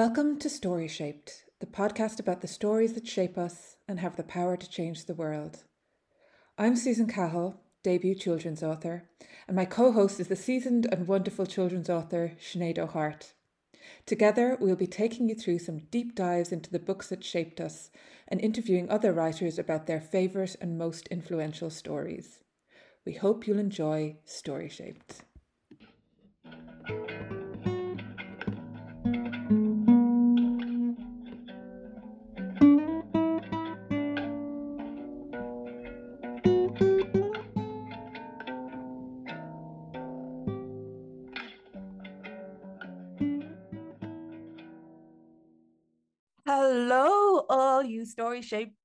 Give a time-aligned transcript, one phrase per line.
[0.00, 4.22] Welcome to Story Shaped, the podcast about the stories that shape us and have the
[4.22, 5.64] power to change the world.
[6.56, 9.10] I'm Susan Cahill, debut children's author,
[9.46, 13.34] and my co host is the seasoned and wonderful children's author Sinead O'Hart.
[14.06, 17.90] Together, we'll be taking you through some deep dives into the books that shaped us
[18.26, 22.38] and interviewing other writers about their favourite and most influential stories.
[23.04, 25.24] We hope you'll enjoy Story Shaped.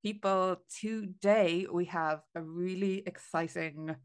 [0.04, 0.58] People.
[0.82, 3.96] Today we have a really exciting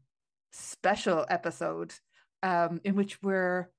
[0.51, 1.93] special episode
[2.41, 3.69] um, in which we're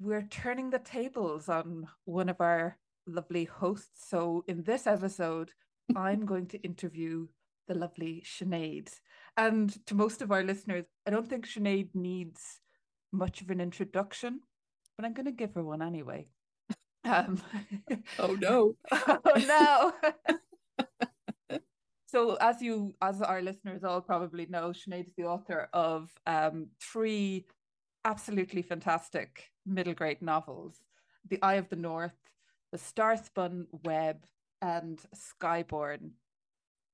[0.00, 4.08] we're turning the tables on one of our lovely hosts.
[4.08, 5.50] So in this episode,
[5.96, 7.26] I'm going to interview
[7.66, 8.90] the lovely Sinead.
[9.36, 12.60] And to most of our listeners, I don't think Sinead needs
[13.12, 14.40] much of an introduction,
[14.96, 16.28] but I'm going to give her one anyway.
[17.06, 17.38] Um,
[18.18, 18.76] oh no!
[18.90, 19.92] oh no!
[22.14, 26.68] So, as you, as our listeners all probably know, Sinead is the author of um,
[26.80, 27.44] three
[28.04, 30.76] absolutely fantastic middle grade novels:
[31.28, 32.14] *The Eye of the North*,
[32.70, 34.18] *The Starspun Web*,
[34.62, 36.10] and *Skyborn*.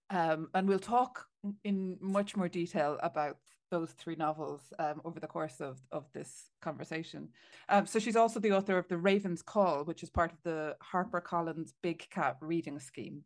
[0.09, 1.27] Um, and we'll talk
[1.65, 3.37] in much more detail about
[3.71, 7.29] those three novels um, over the course of, of this conversation.
[7.69, 10.77] Um, so she's also the author of The Raven's Call, which is part of the
[10.93, 13.23] HarperCollins Big Cat reading scheme.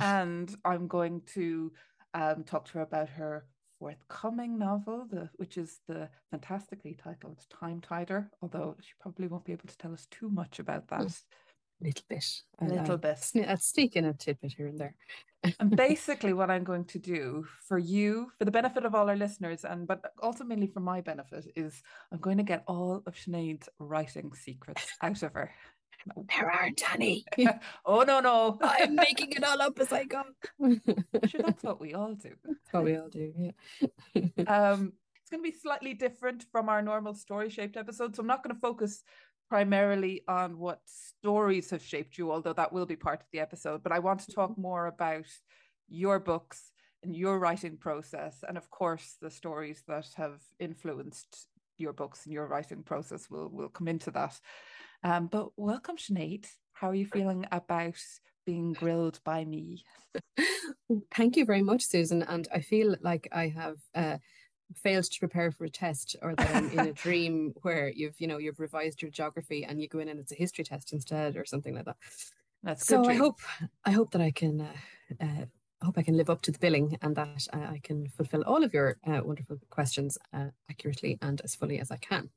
[0.00, 1.72] And I'm going to
[2.14, 3.46] um, talk to her about her
[3.78, 9.52] forthcoming novel, the, which is the fantastically titled Time Tider, although she probably won't be
[9.52, 11.00] able to tell us too much about that.
[11.80, 12.24] A little bit.
[12.60, 13.16] A little bit.
[13.16, 14.94] Sne- sneaking a tidbit here and there
[15.60, 19.16] and basically what i'm going to do for you for the benefit of all our
[19.16, 23.68] listeners and but ultimately for my benefit is i'm going to get all of Sinead's
[23.78, 25.50] writing secrets out of her
[26.28, 27.24] there aren't any
[27.86, 30.22] oh no no i'm making it all up as i go
[31.26, 33.32] sure that's what we all do that's what we all do
[34.14, 38.20] yeah um it's going to be slightly different from our normal story shaped episode so
[38.20, 39.02] i'm not going to focus
[39.48, 43.82] primarily on what stories have shaped you, although that will be part of the episode.
[43.82, 44.62] But I want to talk mm-hmm.
[44.62, 45.26] more about
[45.88, 46.72] your books
[47.02, 52.32] and your writing process, and of course, the stories that have influenced your books and
[52.32, 54.40] your writing process will will come into that.
[55.04, 56.46] Um, but welcome, Sinead.
[56.72, 57.96] How are you feeling about
[58.46, 59.84] being grilled by me?
[61.14, 62.22] Thank you very much, Susan.
[62.22, 64.16] And I feel like I have uh,
[64.74, 68.26] failed to prepare for a test or that I'm in a dream where you've you
[68.26, 71.36] know you've revised your geography and you go in and it's a history test instead
[71.36, 71.96] or something like that.
[72.62, 73.10] That's so good.
[73.10, 73.40] I hope
[73.84, 75.44] I hope that I can uh, uh,
[75.82, 78.42] I hope I can live up to the billing and that uh, I can fulfill
[78.42, 82.30] all of your uh, wonderful questions uh, accurately and as fully as I can,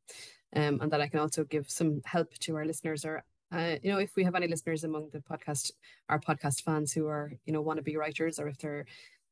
[0.56, 3.24] um, and that I can also give some help to our listeners or.
[3.50, 5.72] Uh, you know, if we have any listeners among the podcast,
[6.09, 8.85] our podcast fans who are, you know, want to be writers, or if they're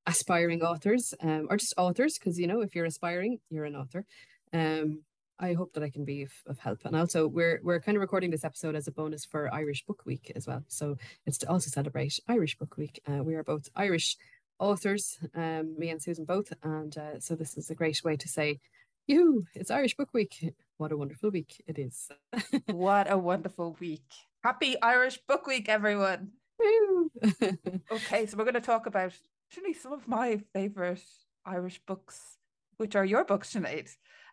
[0.06, 4.06] aspiring authors um, or just authors because you know if you're aspiring you're an author
[4.54, 5.02] um,
[5.38, 6.86] I hope that I can be of, of, help.
[6.86, 10.04] And also, we're we're kind of recording this episode as a bonus for Irish Book
[10.06, 10.64] Week as well.
[10.70, 13.02] So it's to also celebrate Irish Book Week.
[13.06, 14.16] Uh, we are both Irish
[14.60, 18.28] authors, um, me and Susan both, and uh, so this is a great way to
[18.30, 18.60] say,
[19.08, 20.56] "You, it's Irish Book Week.
[20.78, 22.10] What a wonderful week it is!
[22.72, 24.10] what a wonderful week!
[24.44, 26.32] Happy Irish Book Week, everyone!"
[27.92, 29.14] okay, so we're going to talk about
[29.48, 31.04] actually some of my favorite
[31.46, 32.38] Irish books,
[32.78, 33.90] which are your books, Sinead.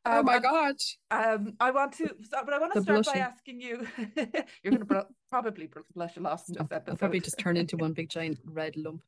[0.06, 0.76] Oh um, oh my god!
[1.10, 3.20] Um, I want to, but I want to the start blushing.
[3.20, 3.86] by asking you.
[4.62, 6.90] you're going to probably blush a lot in this episode.
[6.92, 9.02] I'll probably just turn into one big giant red lump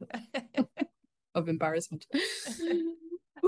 [1.34, 2.06] of embarrassment.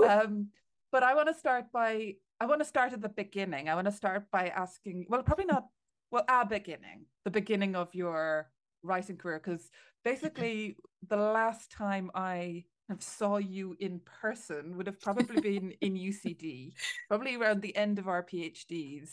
[0.03, 0.49] um,
[0.91, 3.67] but I want to start by I want to start at the beginning.
[3.67, 5.05] I want to start by asking.
[5.09, 5.65] Well, probably not.
[6.11, 8.49] Well, a beginning, the beginning of your
[8.81, 9.69] writing career, because
[10.05, 15.95] basically the last time I have saw you in person would have probably been in
[15.95, 16.73] UCD,
[17.09, 19.09] probably around the end of our PhDs.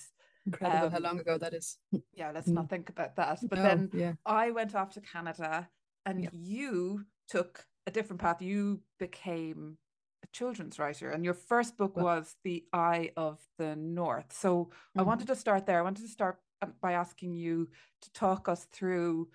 [0.46, 1.78] Incredible um, how long ago that is.
[2.12, 2.70] Yeah, let's not mm.
[2.70, 3.40] think about that.
[3.48, 4.12] But no, then yeah.
[4.26, 5.68] I went off to Canada
[6.06, 6.28] and yeah.
[6.32, 8.42] you took a different path.
[8.42, 9.78] You became
[10.24, 14.32] a children's writer, and your first book well, was The Eye of the North.
[14.32, 15.00] So mm-hmm.
[15.00, 15.78] I wanted to start there.
[15.78, 17.68] I wanted to start um, by asking you
[18.02, 19.28] to talk us through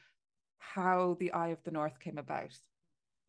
[0.58, 2.58] how the Eye of the North came about.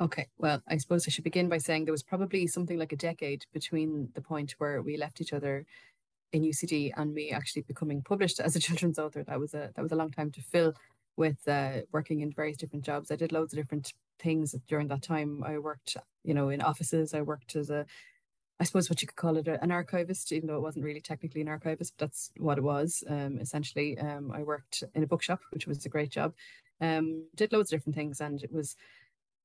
[0.01, 2.97] Okay, well, I suppose I should begin by saying there was probably something like a
[2.97, 5.67] decade between the point where we left each other
[6.33, 9.23] in UCD and me actually becoming published as a children's author.
[9.23, 10.75] That was a that was a long time to fill.
[11.17, 13.11] With uh, working in various different jobs.
[13.11, 15.43] I did loads of different things during that time.
[15.45, 17.15] I worked, you know, in offices.
[17.15, 17.87] I worked as a,
[18.59, 21.41] I suppose what you could call it, an archivist, even though it wasn't really technically
[21.41, 23.03] an archivist, but that's what it was.
[23.09, 26.35] Um, essentially, um, I worked in a bookshop, which was a great job.
[26.81, 28.77] Um, did loads of different things, and it was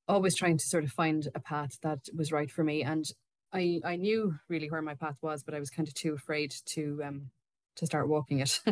[0.08, 2.82] always trying to sort of find a path that was right for me.
[2.82, 3.10] And
[3.52, 6.54] I I knew really where my path was, but I was kind of too afraid
[6.66, 7.30] to um
[7.76, 8.60] to start walking it.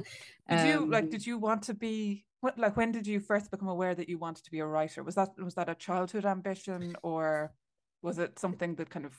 [0.49, 1.05] did you like?
[1.05, 2.25] Um, did you want to be?
[2.45, 2.77] What like?
[2.77, 5.03] When did you first become aware that you wanted to be a writer?
[5.03, 7.55] Was that was that a childhood ambition, or
[8.03, 9.15] was it something that kind of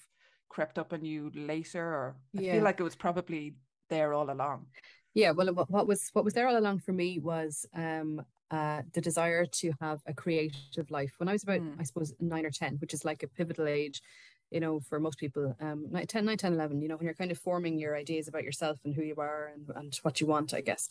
[0.47, 1.83] crept up on you later?
[1.83, 2.53] Or I yeah.
[2.53, 3.55] feel like it was probably
[3.89, 4.67] there all along.
[5.15, 9.01] Yeah, well, what was what was there all along for me was um, uh, the
[9.01, 11.15] desire to have a creative life.
[11.17, 11.79] When I was about, mm.
[11.79, 14.03] I suppose, nine or 10, which is like a pivotal age,
[14.51, 17.31] you know, for most people, um, 10, 9, 10, 11, you know, when you're kind
[17.31, 20.53] of forming your ideas about yourself and who you are and, and what you want,
[20.53, 20.89] I guess.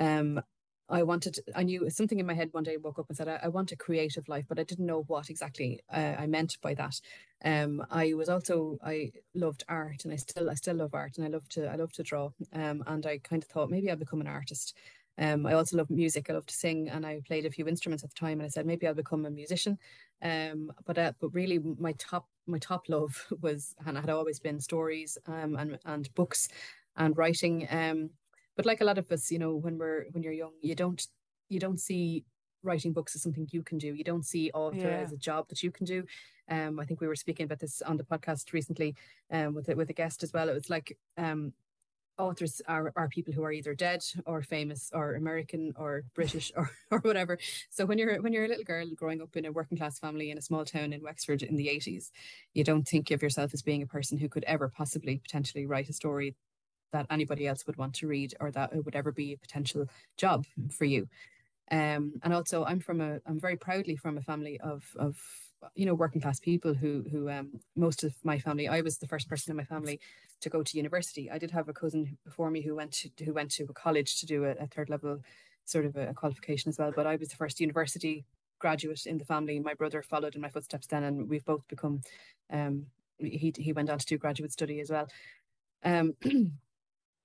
[0.00, 0.40] Um,
[0.88, 3.28] I wanted, I knew something in my head one day, I woke up and said,
[3.28, 6.58] I, I want a creative life, but I didn't know what exactly uh, I meant
[6.62, 7.00] by that.
[7.44, 11.26] Um, I was also, I loved art and I still, I still love art and
[11.26, 12.30] I love to, I love to draw.
[12.52, 14.76] Um, and I kind of thought maybe I'll become an artist.
[15.18, 16.28] Um, I also love music.
[16.28, 18.38] I love to sing, and I played a few instruments at the time.
[18.38, 19.78] And I said maybe I'll become a musician.
[20.22, 24.60] Um, but uh, but really, my top my top love was and had always been
[24.60, 26.48] stories um, and and books
[26.96, 27.66] and writing.
[27.70, 28.10] Um,
[28.56, 31.06] but like a lot of us, you know, when we're when you're young, you don't
[31.48, 32.24] you don't see
[32.62, 33.94] writing books as something you can do.
[33.94, 34.98] You don't see author yeah.
[34.98, 36.04] as a job that you can do.
[36.48, 38.94] Um, I think we were speaking about this on the podcast recently
[39.32, 40.48] um, with with a guest as well.
[40.48, 41.52] It was like um,
[42.18, 46.70] authors are, are people who are either dead or famous or American or British or,
[46.90, 47.38] or whatever.
[47.70, 50.30] So when you're when you're a little girl growing up in a working class family
[50.30, 52.10] in a small town in Wexford in the 80s,
[52.54, 55.88] you don't think of yourself as being a person who could ever possibly potentially write
[55.88, 56.34] a story
[56.92, 59.86] that anybody else would want to read or that it would ever be a potential
[60.16, 61.08] job for you.
[61.70, 65.16] Um, and also I'm from a I'm very proudly from a family of of
[65.74, 69.06] you know working class people who who um most of my family I was the
[69.08, 69.98] first person in my family
[70.42, 71.30] to go to university.
[71.30, 74.20] I did have a cousin before me who went to who went to a college
[74.20, 75.20] to do a, a third level
[75.64, 76.92] sort of a, a, qualification as well.
[76.94, 78.24] But I was the first university
[78.58, 79.58] graduate in the family.
[79.58, 82.02] My brother followed in my footsteps then, and we've both become.
[82.50, 82.86] Um,
[83.18, 85.08] he he went on to do graduate study as well.
[85.82, 86.14] Um,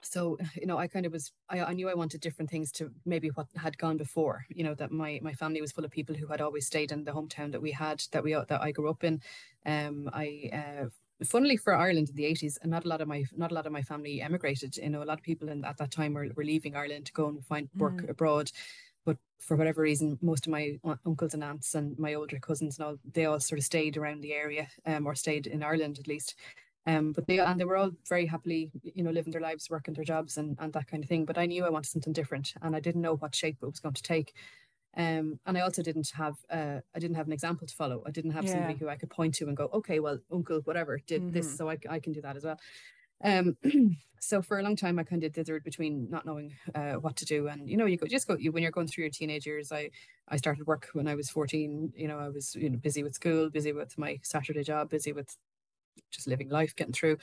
[0.02, 2.92] so you know i kind of was I, I knew i wanted different things to
[3.06, 6.16] maybe what had gone before you know that my my family was full of people
[6.16, 8.90] who had always stayed in the hometown that we had that we that i grew
[8.90, 9.22] up in
[9.66, 10.86] um i uh,
[11.26, 13.66] funnily for Ireland in the 80s, and not a lot of my not a lot
[13.66, 14.78] of my family emigrated.
[14.78, 17.14] You know, a lot of people in, at that time were, were leaving Ireland to
[17.14, 18.10] go and find work mm.
[18.10, 18.52] abroad.
[19.06, 22.88] But for whatever reason, most of my uncles and aunts and my older cousins and
[22.88, 26.08] all, they all sort of stayed around the area, um, or stayed in Ireland at
[26.08, 26.36] least.
[26.88, 29.94] Um, but they and they were all very happily, you know, living their lives, working
[29.94, 31.26] their jobs, and and that kind of thing.
[31.26, 33.80] But I knew I wanted something different, and I didn't know what shape it was
[33.80, 34.34] going to take.
[34.98, 38.04] Um, and I also didn't have uh, I didn't have an example to follow.
[38.06, 38.54] I didn't have yeah.
[38.54, 41.32] somebody who I could point to and go, okay, well, uncle, whatever, did mm-hmm.
[41.32, 42.60] this, so I, I can do that as well.
[43.24, 43.58] Um,
[44.20, 47.26] so for a long time, I kind of dithered between not knowing uh, what to
[47.26, 48.36] do, and you know, you go just go.
[48.36, 49.92] You when you're going through your teenage years, I
[50.28, 51.94] I started work when I was 14.
[51.96, 55.14] You know, I was you know busy with school, busy with my Saturday job, busy
[55.14, 55.38] with
[56.12, 57.18] just living life, getting through.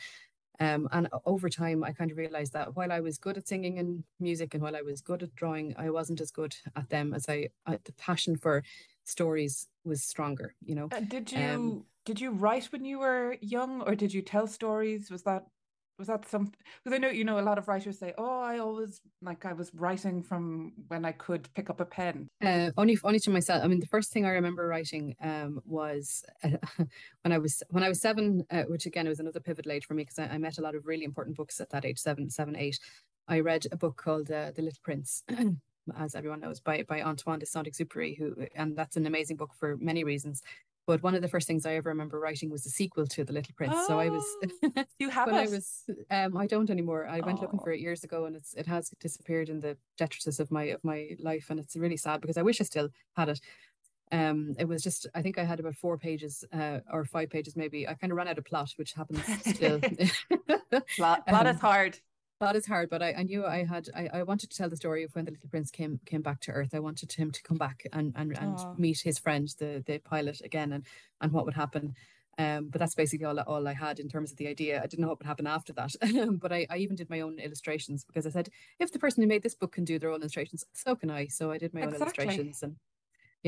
[0.61, 3.79] Um, and over time, I kind of realized that while I was good at singing
[3.79, 7.15] and music, and while I was good at drawing, I wasn't as good at them
[7.15, 7.49] as I.
[7.65, 8.65] I the passion for
[9.05, 10.55] stories was stronger.
[10.65, 10.89] You know.
[10.91, 14.49] Uh, did you um, did you write when you were young, or did you tell
[14.49, 15.11] stories?
[15.11, 15.45] Was that
[15.99, 16.53] was that some
[16.83, 19.53] because i know you know a lot of writers say oh i always like i
[19.53, 22.29] was writing from when i could pick up a pen.
[22.43, 26.25] Uh, only only to myself i mean the first thing i remember writing um, was
[26.45, 26.51] uh,
[27.23, 29.95] when i was when i was seven uh, which again was another pivotal age for
[29.95, 32.31] me because I, I, met a lot of really important books at that age seven
[32.31, 32.79] seven eight.
[33.27, 35.23] I read a book called uh, the little prince
[35.99, 39.77] as everyone knows by by antoine de saint-exupéry who and that's an amazing book for
[39.79, 40.43] many reasons
[40.89, 43.35] but one of the first things I ever remember writing was the sequel to The
[43.35, 43.75] Little Prince.
[43.77, 44.25] Oh, so I was
[44.65, 45.35] oh, you have it?
[45.35, 47.07] I was um I don't anymore.
[47.07, 47.43] I went oh.
[47.43, 50.65] looking for it years ago and it's it has disappeared in the detritus of my
[50.65, 53.41] of my life and it's really sad because I wish I still had it.
[54.13, 57.55] Um it was just I think I had about four pages uh or five pages
[57.55, 57.87] maybe.
[57.87, 59.81] I kind of ran out of plot, which happens still.
[60.97, 62.01] plot, plot um, is hard
[62.41, 64.77] that is hard, but I, I knew I had I, I wanted to tell the
[64.77, 66.75] story of when the little prince came came back to Earth.
[66.75, 70.41] I wanted him to come back and and, and meet his friend, the the pilot
[70.45, 70.85] again, and
[71.21, 71.95] and what would happen.
[72.39, 74.79] Um, but that's basically all all I had in terms of the idea.
[74.79, 75.95] I didn't know what would happen after that.
[76.41, 79.29] but I, I even did my own illustrations because I said if the person who
[79.29, 81.27] made this book can do their own illustrations, so can I.
[81.27, 81.97] So I did my exactly.
[81.97, 82.77] own illustrations and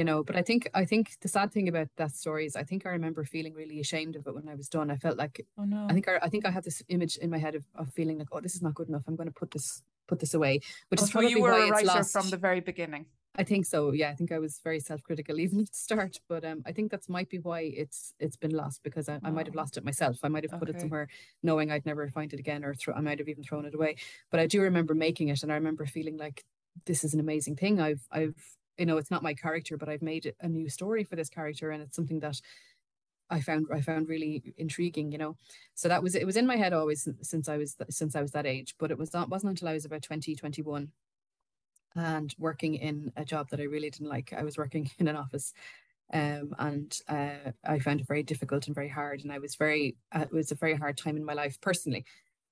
[0.00, 2.64] you know but i think i think the sad thing about that story is i
[2.64, 5.44] think i remember feeling really ashamed of it when i was done i felt like
[5.58, 7.64] oh no i think i, I think i had this image in my head of,
[7.74, 10.18] of feeling like oh this is not good enough i'm going to put this put
[10.18, 12.12] this away which oh, is probably so you were why a writer lost.
[12.14, 13.04] from the very beginning
[13.36, 13.92] I think so.
[13.92, 16.90] Yeah, I think I was very self-critical even at the start, but um, I think
[16.90, 19.84] that's might be why it's it's been lost because I, I might have lost it
[19.84, 20.18] myself.
[20.24, 20.76] I might have put okay.
[20.76, 21.06] it somewhere
[21.40, 23.98] knowing I'd never find it again, or throw, I might have even thrown it away.
[24.32, 26.44] But I do remember making it, and I remember feeling like
[26.86, 27.80] this is an amazing thing.
[27.80, 28.34] I've I've
[28.80, 31.70] you know it's not my character, but I've made a new story for this character,
[31.70, 32.40] and it's something that
[33.30, 35.36] I found I found really intriguing, you know.
[35.74, 38.32] So that was it was in my head always since I was since I was
[38.32, 40.88] that age, but it was not wasn't until I was about 20, 21
[41.96, 44.32] and working in a job that I really didn't like.
[44.32, 45.52] I was working in an office
[46.12, 49.22] um, and uh, I found it very difficult and very hard.
[49.22, 52.04] And I was very, uh, it was a very hard time in my life personally.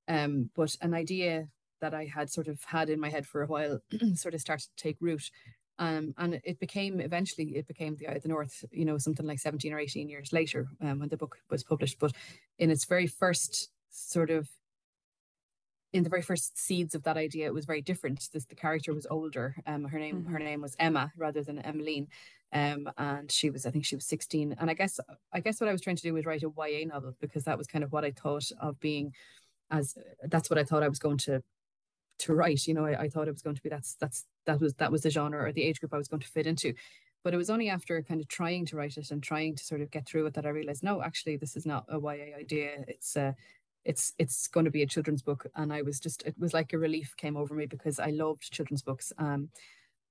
[0.06, 1.49] Um, but an idea
[1.80, 3.80] that I had sort of had in my head for a while
[4.14, 5.30] sort of started to take root.
[5.78, 9.26] Um, and it became eventually it became the Eye of the North, you know, something
[9.26, 11.99] like 17 or 18 years later um, when the book was published.
[11.99, 12.12] But
[12.58, 14.49] in its very first sort of
[15.92, 18.28] in the very first seeds of that idea, it was very different.
[18.32, 19.56] This the character was older.
[19.66, 20.32] Um, her name mm-hmm.
[20.32, 22.08] her name was Emma rather than Emmeline,
[22.52, 24.54] um, and she was I think she was sixteen.
[24.58, 25.00] And I guess
[25.32, 27.56] I guess what I was trying to do was write a YA novel because that
[27.56, 29.14] was kind of what I thought of being,
[29.70, 31.42] as that's what I thought I was going to
[32.18, 32.66] to write.
[32.66, 34.90] You know, I, I thought it was going to be that's that's that was that
[34.90, 36.75] was the genre or the age group I was going to fit into.
[37.25, 39.81] But it was only after kind of trying to write it and trying to sort
[39.81, 42.85] of get through it that I realized, no, actually, this is not a YA idea.
[42.88, 43.37] It's a
[43.85, 46.73] it's it's going to be a children's book and i was just it was like
[46.73, 49.49] a relief came over me because i loved children's books um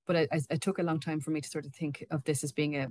[0.08, 2.42] but I it took a long time for me to sort of think of this
[2.42, 2.88] as being a,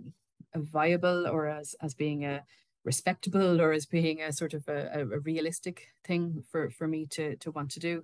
[0.54, 2.44] a viable or as as being a
[2.86, 7.36] respectable or as being a sort of a, a realistic thing for for me to
[7.38, 8.04] to want to do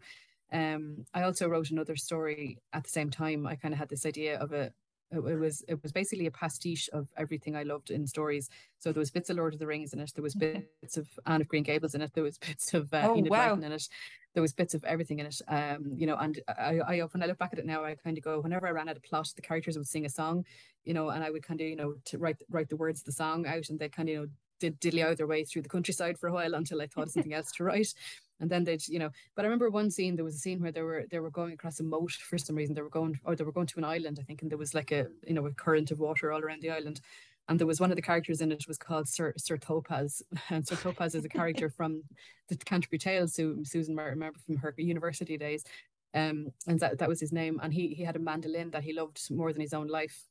[0.54, 4.06] um i also wrote another story at the same time i kind of had this
[4.06, 4.72] idea of a
[5.14, 8.50] it, was it was basically a pastiche of everything I loved in stories.
[8.80, 10.12] So there was bits of Lord of the Rings in it.
[10.16, 12.14] There was bits of Anne of Green Gables in it.
[12.14, 13.54] There was bits of uh, oh, Enid wow.
[13.54, 13.88] in it.
[14.34, 15.42] There was bits of everything in it.
[15.48, 18.18] Um, you know, and I, I when I look back at it now, I kind
[18.18, 20.46] of go, whenever I ran out of plot, the characters would sing a song,
[20.84, 23.06] you know, and I would kind of, you know, to write write the words of
[23.06, 24.28] the song out, and they kind of, you know,
[24.60, 27.12] did diddly out their way through the countryside for a while until I thought of
[27.12, 27.94] something else to write
[28.40, 30.72] and then they'd you know but i remember one scene there was a scene where
[30.72, 32.76] they were they were going across a moat for some reason.
[32.76, 34.74] They were going or they were going to an island i think and there was
[34.74, 37.02] like a you know a current of water all around the island.
[37.50, 40.66] And there was one of the characters in it was called Sir Sir Topaz, and
[40.66, 42.04] Sir Topaz is a character from
[42.48, 45.64] the Canterbury Tales, who Susan might remember from her university days,
[46.14, 47.60] um, and that that was his name.
[47.62, 50.24] And he he had a mandolin that he loved more than his own life,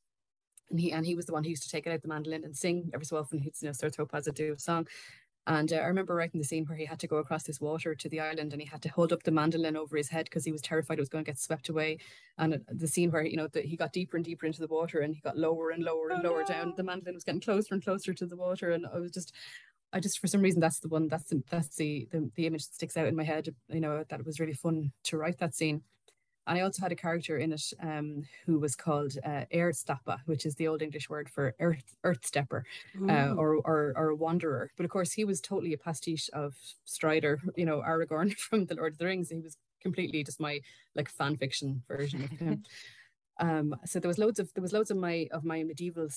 [0.70, 2.44] and he and he was the one who used to take it out the mandolin
[2.44, 3.38] and sing every so often.
[3.38, 4.88] He'd you know Sir Topaz would do a song,
[5.46, 7.94] and uh, I remember writing the scene where he had to go across this water
[7.94, 10.44] to the island and he had to hold up the mandolin over his head because
[10.44, 11.98] he was terrified it was going to get swept away.
[12.38, 14.68] And uh, the scene where, you know, the, he got deeper and deeper into the
[14.68, 16.46] water and he got lower and lower and oh, lower no.
[16.46, 16.74] down.
[16.76, 18.70] The mandolin was getting closer and closer to the water.
[18.70, 19.34] And I was just,
[19.92, 22.66] I just, for some reason, that's the one, that's the, that's the, the, the image
[22.66, 25.38] that sticks out in my head, you know, that it was really fun to write
[25.38, 25.82] that scene.
[26.46, 29.44] And I also had a character in it um, who was called uh,
[30.26, 32.64] which is the old English word for earth earth stepper
[33.08, 34.70] uh, or, or or wanderer.
[34.76, 38.74] But of course, he was totally a pastiche of Strider, you know, Aragorn from the
[38.74, 39.30] Lord of the Rings.
[39.30, 40.60] He was completely just my
[40.94, 42.64] like fan fiction version of him.
[43.40, 46.08] um so there was loads of there was loads of my of my medieval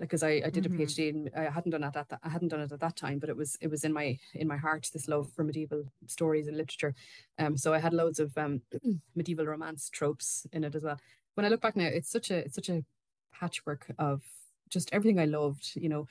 [0.00, 0.80] because I, I did mm-hmm.
[0.80, 2.96] a phd and i hadn't done it at that i hadn't done it at that
[2.96, 5.84] time but it was it was in my in my heart this love for medieval
[6.06, 6.94] stories and literature.
[7.38, 8.62] Um so i had loads of um
[9.14, 10.98] medieval romance tropes in it as well.
[11.34, 12.84] When i look back now it's such a it's such a
[13.32, 14.22] patchwork of
[14.70, 16.06] just everything i loved you know.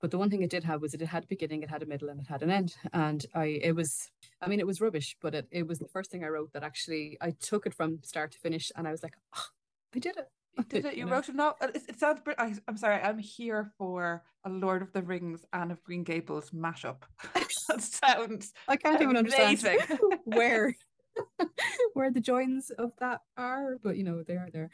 [0.00, 1.86] But the one thing it did have was it had a beginning it had a
[1.86, 2.76] middle and it had an end.
[2.92, 6.10] And i it was i mean it was rubbish but it, it was the first
[6.12, 9.02] thing i wrote that actually i took it from start to finish and i was
[9.02, 9.48] like oh,
[9.94, 10.28] I did it.
[10.56, 10.96] You did it.
[10.96, 11.54] You, you wrote it now.
[11.60, 12.20] It, it sounds.
[12.38, 13.00] I, I'm sorry.
[13.00, 17.02] I'm here for a Lord of the Rings Anne of Green Gables mashup.
[17.34, 18.52] that sounds.
[18.66, 19.60] I can't even understand
[20.24, 20.74] where
[21.94, 24.70] where the joins of that are, but you know they are there.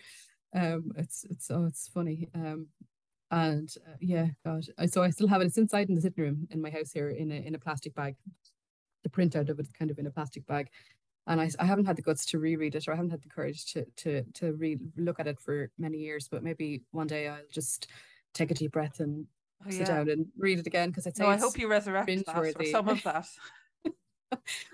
[0.55, 2.29] Um, it's it's oh, it's funny.
[2.35, 2.69] Um,
[3.31, 4.65] and uh, yeah, God.
[4.91, 5.47] So I still have it.
[5.47, 7.95] It's inside in the sitting room in my house here in a in a plastic
[7.95, 8.17] bag.
[9.03, 10.71] The printout of it is kind of in a plastic bag
[11.27, 13.29] and I, I haven't had the guts to reread it or I haven't had the
[13.29, 17.29] courage to to to re look at it for many years but maybe one day
[17.29, 17.89] I'll just
[18.35, 19.27] take a deep breath and
[19.67, 22.09] oh, sit down and read it again because I'd say no, I hope you resurrect
[22.27, 23.27] that or some of that.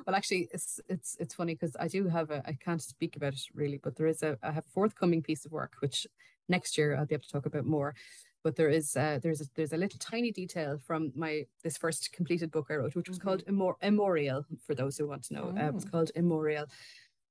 [0.07, 3.35] Well actually it's it's it's funny because I do have a I can't speak about
[3.35, 6.07] it really but there is a I have a forthcoming piece of work which
[6.49, 7.95] next year I'll be able to talk about more
[8.43, 12.13] but there is uh, there's a, there's a little tiny detail from my this first
[12.13, 13.29] completed book I wrote, which was mm-hmm.
[13.29, 14.45] called Immor- Immorial.
[14.67, 15.61] For those who want to know, oh.
[15.61, 16.67] uh, it's called Immorial,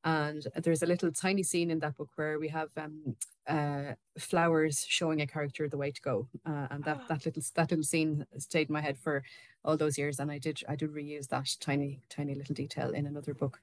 [0.03, 3.15] and there's a little tiny scene in that book where we have um,
[3.47, 7.71] uh, flowers showing a character the way to go, uh, and that that little that
[7.71, 9.23] little scene stayed in my head for
[9.65, 13.07] all those years, and I did I did reuse that tiny tiny little detail in
[13.07, 13.59] another book,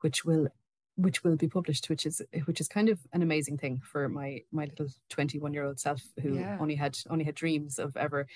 [0.00, 0.48] which will
[0.96, 4.42] which will be published, which is which is kind of an amazing thing for my
[4.52, 6.56] my little 21 year old self who Yeah.
[6.60, 8.26] only had only had dreams of ever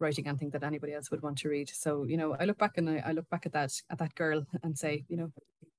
[0.00, 1.68] writing anything that anybody else would want to read.
[1.70, 4.14] So, you know, I look back and I, I look back at that at that
[4.14, 5.30] girl and say, you know,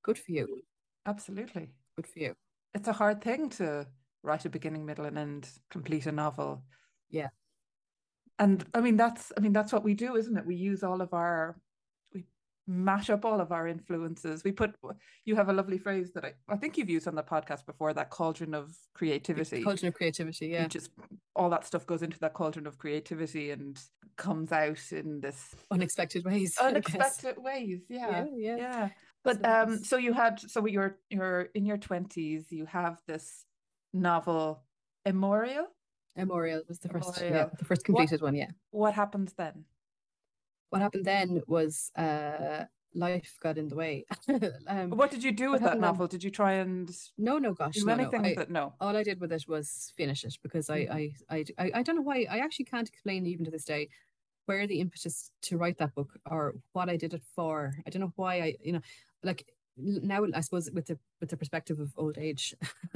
[0.03, 0.61] good for you.
[1.05, 1.69] Absolutely.
[1.95, 2.33] Good for you.
[2.73, 3.87] It's a hard thing to
[4.23, 6.63] write a beginning, middle, and end, complete a novel.
[7.09, 7.29] Yeah.
[8.39, 10.45] And I mean that's I mean that's what we do, isn't it?
[10.45, 11.55] We use all of our
[12.67, 14.43] mash up all of our influences.
[14.43, 14.75] We put
[15.25, 17.93] you have a lovely phrase that I, I think you've used on the podcast before,
[17.93, 19.63] that cauldron of creativity.
[19.63, 20.63] Cauldron of creativity, yeah.
[20.63, 20.91] You just
[21.35, 23.79] all that stuff goes into that cauldron of creativity and
[24.17, 26.57] comes out in this Unexpected ways.
[26.59, 27.81] Unexpected ways.
[27.89, 28.25] Yeah.
[28.25, 28.57] Yeah, yeah.
[28.57, 28.89] Yeah.
[29.23, 33.45] But um so you had so you're you're in your 20s, you have this
[33.93, 34.63] novel
[35.05, 35.67] Immemorial.
[36.17, 38.49] Memorial was the first, yeah, the first completed one, yeah.
[38.71, 39.65] What happens then?
[40.69, 44.05] What happened then was uh life got in the way.
[44.67, 45.89] um, What did you do with that happened then?
[45.89, 46.07] novel?
[46.07, 48.01] Did you try and no, no, gosh, do no, no.
[48.01, 48.49] anything I, with it?
[48.49, 48.73] No.
[48.81, 51.95] all I did with it was finish it because I, I, I, I, I don't
[51.95, 52.25] know why.
[52.29, 53.89] I actually can't explain even to this day
[54.45, 57.75] where the impetus to write that book or what I did it for.
[57.85, 58.81] I don't know why I, you know,
[59.23, 59.45] like
[59.77, 62.53] now I suppose with the with the perspective of old age,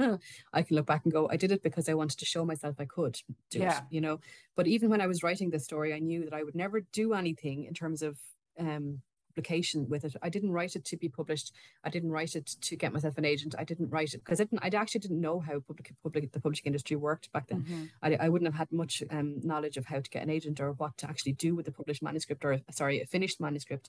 [0.52, 2.76] I can look back and go, I did it because I wanted to show myself
[2.78, 3.20] I could
[3.50, 3.78] do Yeah.
[3.78, 4.20] it, you know.
[4.56, 7.14] But even when I was writing this story, I knew that I would never do
[7.14, 8.18] anything in terms of
[8.58, 9.02] um
[9.34, 10.14] publication with it.
[10.20, 11.52] I didn't write it to be published.
[11.82, 13.54] I didn't write it to get myself an agent.
[13.58, 14.60] I didn't write it because I didn't.
[14.62, 17.62] I actually didn't know how public, public the publishing industry worked back then.
[17.62, 17.90] Mhm.
[18.02, 20.72] I, I wouldn't have had much um, knowledge of how to get an agent or
[20.72, 23.88] what to actually do with a published manuscript or sorry, a finished manuscript.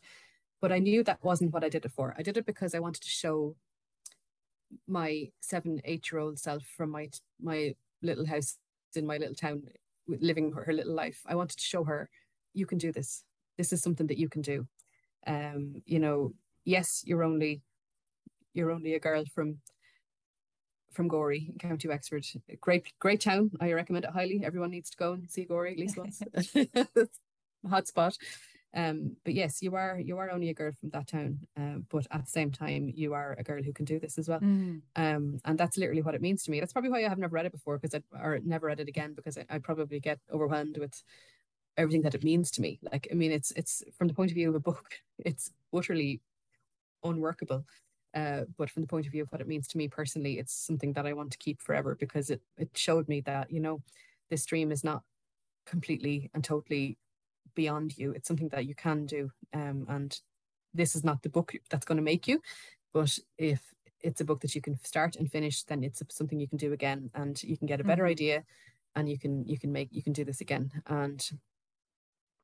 [0.63, 2.15] But I knew that wasn't what I did it for.
[2.17, 3.57] I did it because I wanted to show
[4.87, 7.09] my seven, eight year old self from my
[7.41, 8.57] my little house
[8.95, 9.63] in my little town,
[10.07, 11.19] with- living her, her little life.
[11.25, 12.09] I wanted to show her,
[12.53, 13.25] you can do this.
[13.57, 14.65] This is something that you can do.
[15.27, 17.61] Um, you know, yes, you're only
[18.53, 19.57] you're only a girl from
[20.93, 22.25] from Gorey, in County Wexford.
[22.61, 23.51] Great, great town.
[23.59, 24.45] I recommend it highly.
[24.45, 26.21] Everyone needs to go and see Gorey at least once.
[27.69, 28.17] Hot spot.
[28.75, 31.39] Um, but yes, you are you are only a girl from that town.
[31.55, 34.27] Um, but at the same time, you are a girl who can do this as
[34.27, 34.39] well.
[34.39, 34.81] Mm.
[34.95, 36.59] Um, and that's literally what it means to me.
[36.59, 38.87] That's probably why I have never read it before, because I or never read it
[38.87, 41.03] again, because I, I probably get overwhelmed with
[41.77, 42.79] everything that it means to me.
[42.91, 46.21] Like, I mean, it's it's from the point of view of a book, it's utterly
[47.03, 47.65] unworkable.
[48.15, 50.53] Uh, but from the point of view of what it means to me personally, it's
[50.53, 53.81] something that I want to keep forever because it it showed me that you know
[54.29, 55.03] this dream is not
[55.65, 56.97] completely and totally
[57.55, 58.11] beyond you.
[58.11, 59.31] It's something that you can do.
[59.53, 60.19] Um, and
[60.73, 62.41] this is not the book that's going to make you,
[62.93, 66.47] but if it's a book that you can start and finish, then it's something you
[66.49, 68.07] can do again, and you can get a better Mhm.
[68.07, 68.43] idea,
[68.95, 70.71] and you can you can make you can do this again.
[70.87, 71.27] And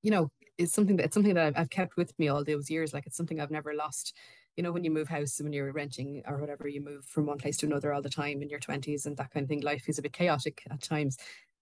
[0.03, 2.69] you know, it's something that it's something that I've, I've kept with me all those
[2.69, 2.93] years.
[2.93, 4.15] Like it's something I've never lost.
[4.55, 7.37] You know, when you move house, when you're renting or whatever, you move from one
[7.37, 9.61] place to another all the time in your twenties and that kind of thing.
[9.61, 11.17] Life is a bit chaotic at times.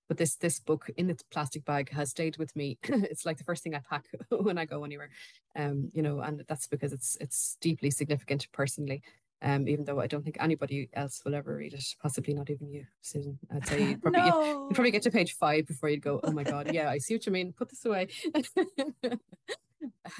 [0.08, 2.78] But this this book in its plastic bag has stayed with me.
[2.84, 5.10] it's like the first thing I pack when I go anywhere.
[5.56, 9.02] Um, you know, and that's because it's it's deeply significant personally.
[9.42, 12.70] Um, even though I don't think anybody else will ever read it, possibly not even
[12.70, 13.38] you, Susan.
[13.54, 14.68] I'd say you'd probably, you'd, no.
[14.68, 17.14] you'd probably get to page five before you'd go, oh my God, yeah, I see
[17.14, 17.54] what you mean.
[17.54, 18.08] Put this away.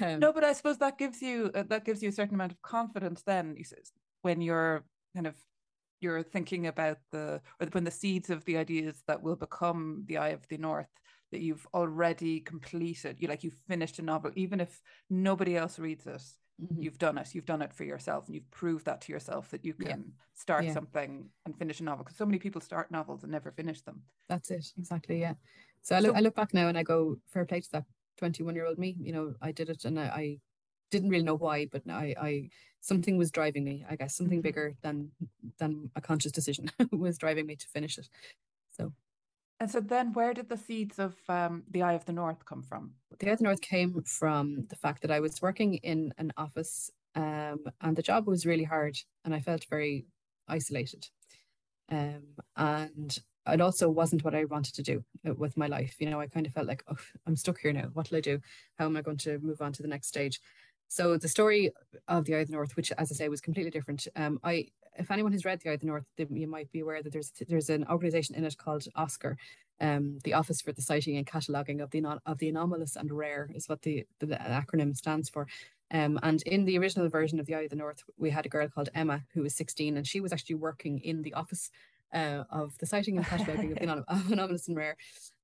[0.00, 2.52] um, No, but I suppose that gives you uh, that gives you a certain amount
[2.52, 5.34] of confidence then you says, when you're kind of
[6.00, 10.18] you're thinking about the or when the seeds of the ideas that will become the
[10.18, 10.88] eye of the north
[11.32, 16.06] that you've already completed you like you've finished a novel even if nobody else reads
[16.06, 16.22] it
[16.62, 16.82] mhm.
[16.82, 19.64] you've done it you've done it for yourself and you've proved that to yourself that
[19.64, 19.88] you Yeah.
[19.88, 20.72] can start Yeah.
[20.72, 24.02] something and finish a novel because so many people start novels and never finish them
[24.28, 25.20] That's it, exactly.
[25.20, 25.34] Yeah.
[25.82, 27.84] So I look, So- I look back now and I go, fair play to that
[28.18, 28.96] 21 year old me.
[29.00, 30.38] You know, I did it and I, I
[30.90, 33.84] didn't really know why, but I, I, something was driving me.
[33.88, 34.42] I guess something Mhm.
[34.42, 35.12] bigger than
[35.58, 38.08] than a conscious decision was driving me to finish it.
[38.70, 38.94] So
[39.60, 42.62] and so then where did the seeds of um, the eye of the north come
[42.62, 46.12] from the eye of the North came from the fact that I was working in
[46.18, 50.06] an office, um, and the job was really hard, and I felt very
[50.46, 51.08] isolated.
[51.90, 55.96] Um, and it also wasn't what I wanted to do uh, with my life.
[56.00, 57.88] You know, I kind of felt like, oh, I'm stuck here now.
[57.94, 58.40] What'll I do?
[58.76, 60.40] How am I going to move on to the next stage?
[60.88, 61.70] So the story
[62.08, 64.08] of the Eye of the North, which, as I say, was completely different.
[64.16, 66.80] Um, I, if anyone has read the Eye of the North, then you might be
[66.80, 69.36] aware that there's there's an organisation in it called Oscar,
[69.80, 73.50] um, the Office for the Sighting and Cataloguing of the of the Anomalous and Rare
[73.54, 75.46] is what the, the, the acronym stands for.
[75.90, 78.50] Um, and in the original version of the Eye of the North, we had a
[78.50, 81.70] girl called Emma who was 16, and she was actually working in the office
[82.12, 84.96] uh, of the sighting and cataloguing of the anomalous and rare.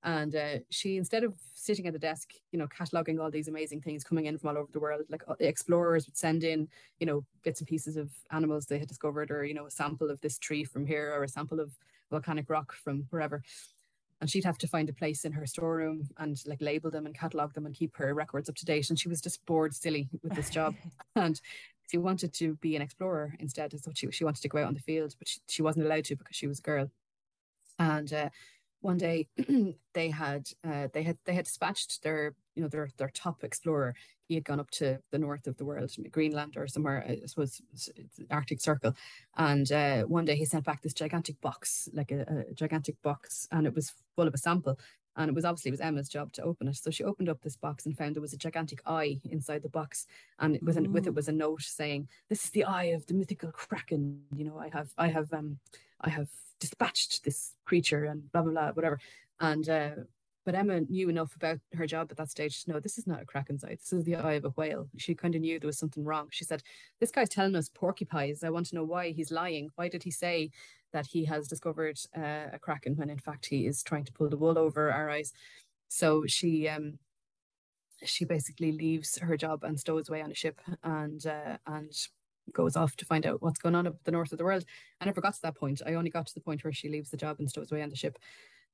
[0.04, 3.80] And uh, she, instead of sitting at the desk, you know, cataloging all these amazing
[3.80, 6.68] things coming in from all over the world, like uh, the explorers would send in,
[7.00, 10.10] you know, bits and pieces of animals they had discovered, or you know, a sample
[10.10, 11.72] of this tree from here, or a sample of
[12.10, 13.42] volcanic rock from wherever.
[14.20, 17.18] And she'd have to find a place in her storeroom and like label them and
[17.18, 18.90] catalog them and keep her records up to date.
[18.90, 20.74] And she was just bored silly with this job.
[21.16, 21.40] and
[21.90, 23.78] she wanted to be an explorer instead.
[23.80, 26.04] So she, she wanted to go out on the field, but she, she wasn't allowed
[26.06, 26.90] to because she was a girl.
[27.78, 28.28] And uh,
[28.84, 29.26] one day
[29.94, 33.94] they had uh, they had they had dispatched their you know their their top explorer.
[34.28, 37.04] He had gone up to the north of the world, Greenland or somewhere.
[37.06, 37.60] I suppose
[38.30, 38.94] Arctic Circle.
[39.36, 43.46] And uh, one day he sent back this gigantic box, like a, a gigantic box,
[43.52, 44.78] and it was full of a sample
[45.16, 46.76] and it was obviously it was Emma's job to open it.
[46.76, 49.68] So she opened up this box and found there was a gigantic eye inside the
[49.68, 50.06] box,
[50.38, 53.14] and with an, with it was a note saying, "This is the eye of the
[53.14, 54.22] mythical kraken.
[54.34, 55.58] You know, I have I have um
[56.00, 56.28] I have
[56.60, 58.98] dispatched this creature and blah blah blah whatever."
[59.40, 59.90] And uh,
[60.44, 63.22] but Emma knew enough about her job at that stage to know this is not
[63.22, 63.76] a kraken's eye.
[63.80, 64.88] This is the eye of a whale.
[64.98, 66.28] She kind of knew there was something wrong.
[66.30, 66.62] She said,
[67.00, 68.44] "This guy's telling us porcupines.
[68.44, 69.70] I want to know why he's lying.
[69.76, 70.50] Why did he say
[70.94, 74.30] that he has discovered uh, a kraken when in fact he is trying to pull
[74.30, 75.32] the wool over our eyes.
[75.88, 76.98] So she um,
[78.04, 81.92] she basically leaves her job and stows away on a ship and uh, and
[82.52, 84.64] goes off to find out what's going on up the north of the world.
[85.00, 85.82] I never got to that point.
[85.86, 87.90] I only got to the point where she leaves the job and stows away on
[87.90, 88.18] the ship.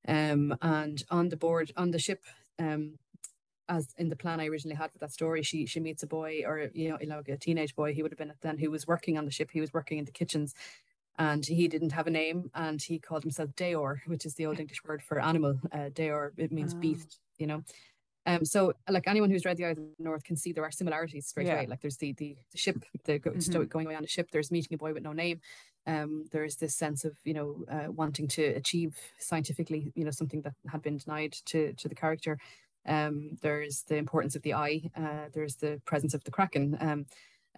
[0.09, 2.25] Um, and on the board on the ship,
[2.59, 2.99] um,
[3.69, 6.43] as in the plan I originally had for that story, she she meets a boy
[6.47, 7.95] or you know, like a teenage boy.
[7.95, 9.51] He would have been at then who was working on the ship.
[9.53, 10.55] He was working in the kitchens,
[11.19, 14.59] and he didn't have a name and he called himself Daor, which is the old
[14.61, 15.61] English word for animal.
[15.71, 16.79] Uh, Daor, it means oh.
[16.79, 17.63] beast, you know.
[18.27, 20.71] Um, so like anyone who's read the Eye of the North can see there are
[20.71, 21.55] similarities straight yeah.
[21.55, 21.67] away.
[21.67, 23.63] Like there's the the, the ship, the go, mm-hmm.
[23.65, 24.29] going away on a ship.
[24.31, 25.41] There's meeting a boy with no name.
[25.87, 30.43] Um, there's this sense of you know uh, wanting to achieve scientifically, you know, something
[30.43, 32.39] that had been denied to to the character.
[32.87, 34.91] Um, there's the importance of the eye.
[34.97, 36.77] Uh, there's the presence of the kraken.
[36.81, 37.07] Um,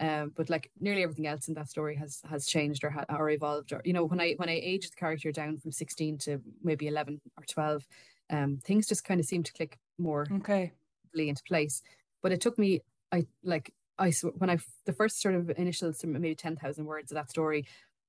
[0.00, 3.30] um, but like nearly everything else in that story has has changed or ha- or
[3.30, 3.72] evolved.
[3.72, 6.86] Or you know, when I when I aged the character down from sixteen to maybe
[6.86, 7.86] eleven or twelve,
[8.32, 10.72] um, things just kind of seemed to click more okay
[11.14, 11.82] into place.
[12.22, 12.80] But it took me,
[13.12, 17.16] I like I when I the first sort of initial maybe ten thousand words of
[17.16, 17.66] that story.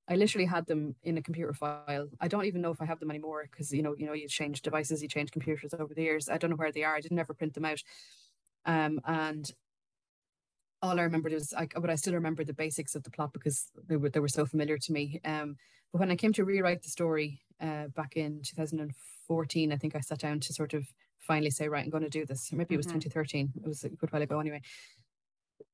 [0.10, 2.10] I literally had them in a computer file.
[2.20, 4.28] I don't even know if I have them anymore because you know, you know, you
[4.28, 6.28] change devices, you change computers over the years.
[6.28, 6.96] I don't know where they are.
[6.96, 7.82] I didn't ever print them out.
[8.66, 9.50] Um, and
[10.84, 13.72] all I remembered was I, but I still remember the basics of the plot because
[13.88, 15.20] they were they were so familiar to me.
[15.24, 15.56] Um,
[15.92, 20.02] but when I came to rewrite the story uh, back in 2014, I think I
[20.02, 20.86] sat down to sort of
[21.20, 22.52] finally say, right, I'm going to do this.
[22.52, 23.00] Or maybe it was mm-hmm.
[23.00, 23.54] 2013.
[23.64, 24.62] It was a good while ago anyway.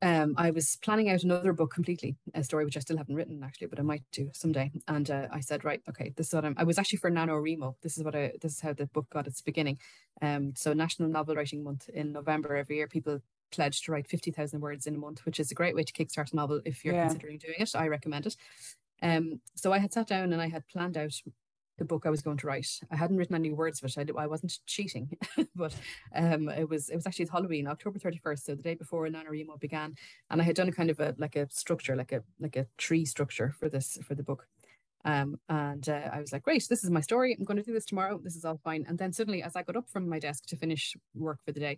[0.01, 3.43] Um, I was planning out another book completely, a story which I still haven't written
[3.43, 4.71] actually, but I might do someday.
[4.87, 6.55] And uh, I said, right, okay, this is what I'm.
[6.57, 7.75] I was actually for NaNoWriMo.
[7.81, 8.33] This is what I.
[8.39, 9.79] This is how the book got its beginning.
[10.21, 13.19] Um, so National Novel Writing Month in November every year, people
[13.51, 16.33] pledge to write 50,000 words in a month, which is a great way to kickstart
[16.33, 17.07] a novel if you're yeah.
[17.07, 17.75] considering doing it.
[17.75, 18.35] I recommend it.
[19.01, 21.13] Um, so I had sat down and I had planned out
[21.79, 22.69] the book I was going to write.
[22.91, 24.11] I hadn't written any words of it.
[24.15, 25.09] I, I wasn't cheating,
[25.55, 25.73] but
[26.13, 29.59] um, it was it was actually Halloween, October thirty first, so the day before NaNoWriMo
[29.59, 29.95] began,
[30.29, 32.67] and I had done a kind of a like a structure, like a like a
[32.77, 34.45] tree structure for this for the book.
[35.05, 37.35] Um, and uh, I was like, great, this is my story.
[37.37, 38.19] I'm going to do this tomorrow.
[38.21, 38.85] This is all fine.
[38.87, 41.59] And then suddenly, as I got up from my desk to finish work for the
[41.61, 41.77] day,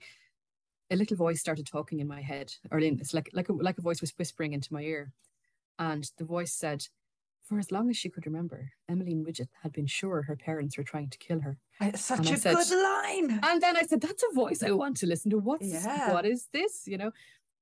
[0.91, 3.77] a little voice started talking in my head, or in, it's like like a, like
[3.77, 5.13] a voice was whispering into my ear,
[5.79, 6.85] and the voice said,
[7.47, 10.83] "For as long as she could remember, Emmeline Widget had been sure her parents were
[10.83, 13.39] trying to kill her." It's such and a said, good line.
[13.41, 15.39] And then I said, "That's a voice I want to listen to.
[15.39, 16.13] What's yeah.
[16.13, 17.11] what is this?" You know.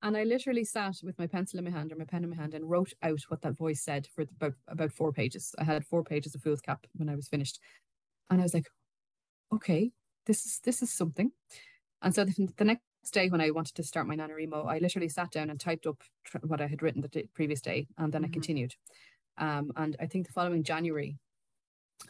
[0.02, 2.36] And I literally sat with my pencil in my hand or my pen in my
[2.36, 5.54] hand and wrote out what that voice said for about about four pages.
[5.58, 7.60] I had four pages of foolscap when I was finished,
[8.28, 8.68] and I was like,
[9.52, 9.92] "Okay,
[10.26, 11.30] this is this is something."
[12.02, 15.08] And so the, the next day when I wanted to start my NaNoWriMo, I literally
[15.08, 18.12] sat down and typed up tr- what I had written the d- previous day, and
[18.12, 18.30] then mm-hmm.
[18.30, 18.74] I continued.
[19.38, 21.16] Um, and I think the following January,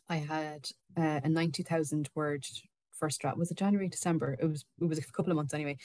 [0.08, 2.44] I had uh, a ninety thousand word
[2.92, 3.38] first draft.
[3.38, 4.36] Was it January, December?
[4.40, 4.64] It was.
[4.80, 5.78] It was a couple of months anyway.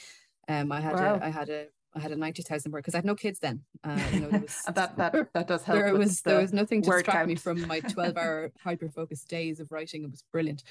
[0.48, 1.18] Um, I had wow.
[1.20, 1.66] a, I had a
[1.96, 3.62] I had a ninety thousand word because I had no kids then.
[3.82, 5.78] Uh, you know, was, that that that does help.
[5.78, 7.28] There was the there was nothing to distract count.
[7.28, 10.04] me from my twelve hour hyper focused days of writing.
[10.04, 10.62] It was brilliant.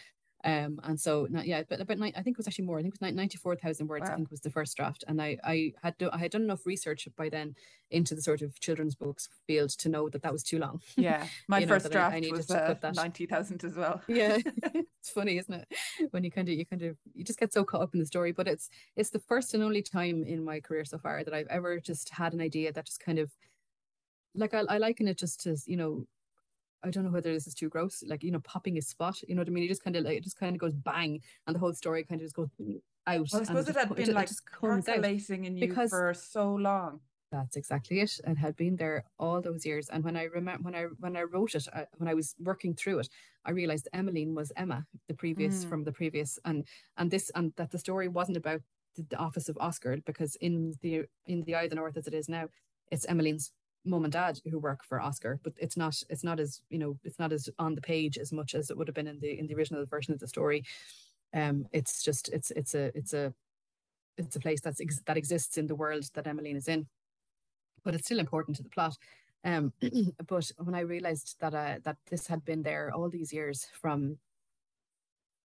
[0.45, 2.77] Um, and so not yeah, but about I think it was actually more.
[2.77, 4.07] I think it was ninety four thousand words.
[4.07, 4.13] Wow.
[4.13, 6.67] I think was the first draft, and I I had do, I had done enough
[6.67, 7.55] research by then
[7.89, 10.81] into the sort of children's books field to know that that was too long.
[10.97, 14.03] Yeah, my first know, draft I, I was uh, ninety thousand as well.
[14.07, 14.37] yeah,
[14.75, 15.67] it's funny, isn't it?
[16.11, 18.05] When you kind of you kind of you just get so caught up in the
[18.05, 18.31] story.
[18.31, 21.47] But it's it's the first and only time in my career so far that I've
[21.47, 23.31] ever just had an idea that just kind of
[24.35, 26.05] like I, I liken it just to you know
[26.85, 29.19] I don't know whether this is too gross, like you know, popping his spot.
[29.27, 29.63] You know what I mean?
[29.63, 32.03] He just kind of like it just kind of goes bang, and the whole story
[32.03, 32.49] kind of just goes
[33.07, 33.27] out.
[33.31, 36.99] Well, I suppose it, it had been like percolating in you because for so long.
[37.31, 38.19] That's exactly it.
[38.25, 39.89] It had been there all those years.
[39.89, 42.73] And when I remember when I when I wrote it, I, when I was working
[42.75, 43.09] through it,
[43.43, 45.69] I realized Emmeline was Emma, the previous mm.
[45.69, 46.65] from the previous, and
[46.97, 48.61] and this and that the story wasn't about
[48.95, 52.07] the, the office of Oscar because in the in the Eye of the North as
[52.07, 52.45] it is now,
[52.91, 53.51] it's Emmeline's
[53.85, 56.97] mom and dad who work for Oscar, but it's not it's not as you know
[57.03, 59.39] it's not as on the page as much as it would have been in the
[59.39, 60.63] in the original version of the story.
[61.33, 63.33] Um, it's just it's it's a it's a
[64.17, 66.87] it's a place that's ex- that exists in the world that Emmeline is in,
[67.83, 68.97] but it's still important to the plot.
[69.43, 69.73] Um,
[70.27, 74.17] but when I realized that uh, that this had been there all these years from,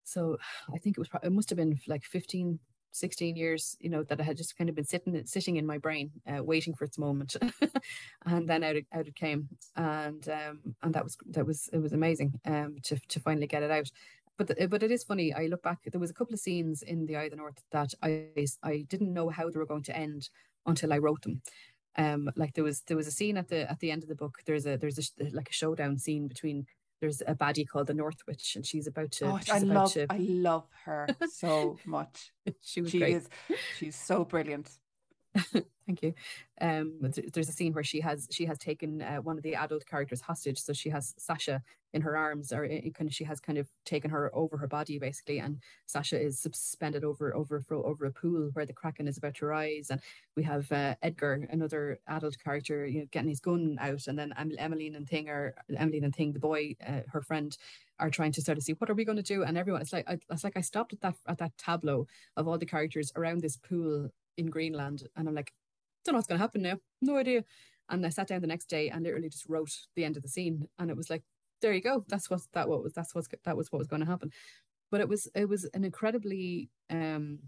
[0.05, 0.38] so
[0.72, 2.59] I think it was it must have been like 15,
[2.92, 5.79] 16 years, you know, that I had just kind of been sitting sitting in my
[5.79, 7.37] brain, uh, waiting for its moment,
[8.26, 11.79] and then out it, out it came, and um, and that was that was it
[11.79, 13.90] was amazing um, to to finally get it out.
[14.37, 15.35] But the, but it is funny.
[15.35, 15.79] I look back.
[15.85, 18.29] There was a couple of scenes in the Eye of the North that I
[18.62, 20.31] I didn't know how they were going to end
[20.66, 21.42] until I wrote them.
[21.96, 24.14] Um, like there was there was a scene at the at the end of the
[24.14, 24.38] book.
[24.46, 26.66] There's a there's a like a showdown scene between
[27.01, 29.27] there's a baddie called the North Witch, and she's about to.
[29.27, 30.07] Oh, I love, to...
[30.11, 32.33] I love her so much.
[32.61, 33.17] she was she great.
[33.17, 33.29] is,
[33.79, 34.71] she's so brilliant.
[35.90, 36.14] Thank you.
[36.61, 37.00] Um,
[37.33, 40.20] there's a scene where she has she has taken uh, one of the adult characters
[40.20, 40.61] hostage.
[40.61, 43.66] So she has Sasha in her arms, or it, kind of, she has kind of
[43.85, 48.50] taken her over her body basically, and Sasha is suspended over over over a pool
[48.53, 49.90] where the kraken is about to rise.
[49.90, 50.00] And
[50.37, 54.33] we have uh, Edgar, another adult character, you know, getting his gun out, and then
[54.59, 57.57] Emmeline and Thing are Emmeline and Thing, the boy, uh, her friend,
[57.98, 59.83] are trying to sort of see what are we going to do, and everyone.
[59.83, 62.66] It's like I, it's like I stopped at that at that tableau of all the
[62.66, 65.53] characters around this pool in Greenland, and I'm like,
[66.05, 66.79] don't know what's going to happen now.
[67.01, 67.45] No idea.
[67.89, 70.29] And I sat down the next day and literally just wrote the end of the
[70.29, 71.23] scene, and it was like,
[71.61, 72.05] there you go.
[72.09, 74.31] That's what that what was that's what that was what was going to happen.
[74.91, 77.41] But it was it was an incredibly um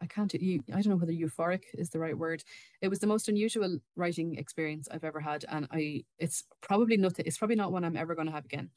[0.00, 2.44] I can't you I don't know whether euphoric is the right word.
[2.82, 7.26] It was the most unusual writing experience I've ever had, and I it's probably nothing.
[7.26, 8.70] It's probably not one I'm ever going to have again.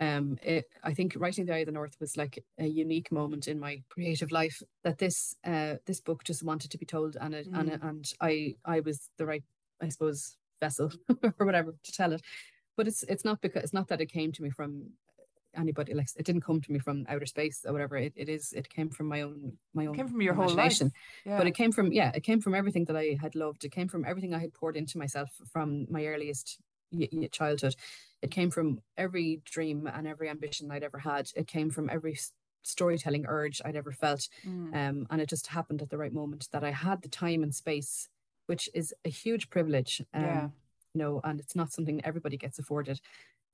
[0.00, 3.46] Um, it, I think writing the Eye of the North was like a unique moment
[3.46, 4.62] in my creative life.
[4.84, 7.58] That this uh, this book just wanted to be told, and it, mm.
[7.58, 9.44] and and I I was the right
[9.80, 10.92] I suppose vessel
[11.38, 12.22] or whatever to tell it.
[12.76, 14.90] But it's it's not because it's not that it came to me from
[15.54, 18.52] anybody like it didn't come to me from outer space or whatever it, it is
[18.52, 20.80] it came from my own my own it came from your whole life
[21.24, 21.36] yeah.
[21.36, 23.88] but it came from yeah it came from everything that i had loved it came
[23.88, 26.58] from everything i had poured into myself from my earliest
[27.30, 27.74] childhood
[28.22, 31.30] it came from every dream and every ambition I'd ever had.
[31.34, 32.16] It came from every
[32.62, 34.28] storytelling urge I'd ever felt.
[34.46, 34.74] Mm.
[34.74, 37.52] Um, and it just happened at the right moment that I had the time and
[37.52, 38.08] space,
[38.46, 40.00] which is a huge privilege.
[40.14, 40.48] Um, yeah.
[40.94, 43.00] You know, and it's not something everybody gets afforded.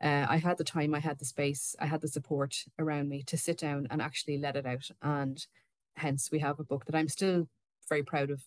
[0.02, 3.22] Uh, I had the time, I had the space, I had the support around me
[3.24, 4.90] to sit down and actually let it out.
[5.02, 5.44] And
[5.96, 7.48] hence, we have a book that I'm still
[7.88, 8.44] very proud of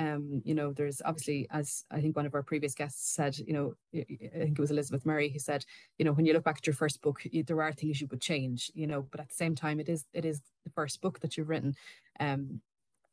[0.00, 3.52] um, you know, there's obviously, as I think one of our previous guests said, you
[3.52, 4.06] know, I
[4.38, 5.62] think it was Elizabeth Murray who said,
[5.98, 8.06] you know, when you look back at your first book, you, there are things you
[8.10, 11.02] would change, you know, but at the same time, it is it is the first
[11.02, 11.74] book that you've written,
[12.18, 12.62] um,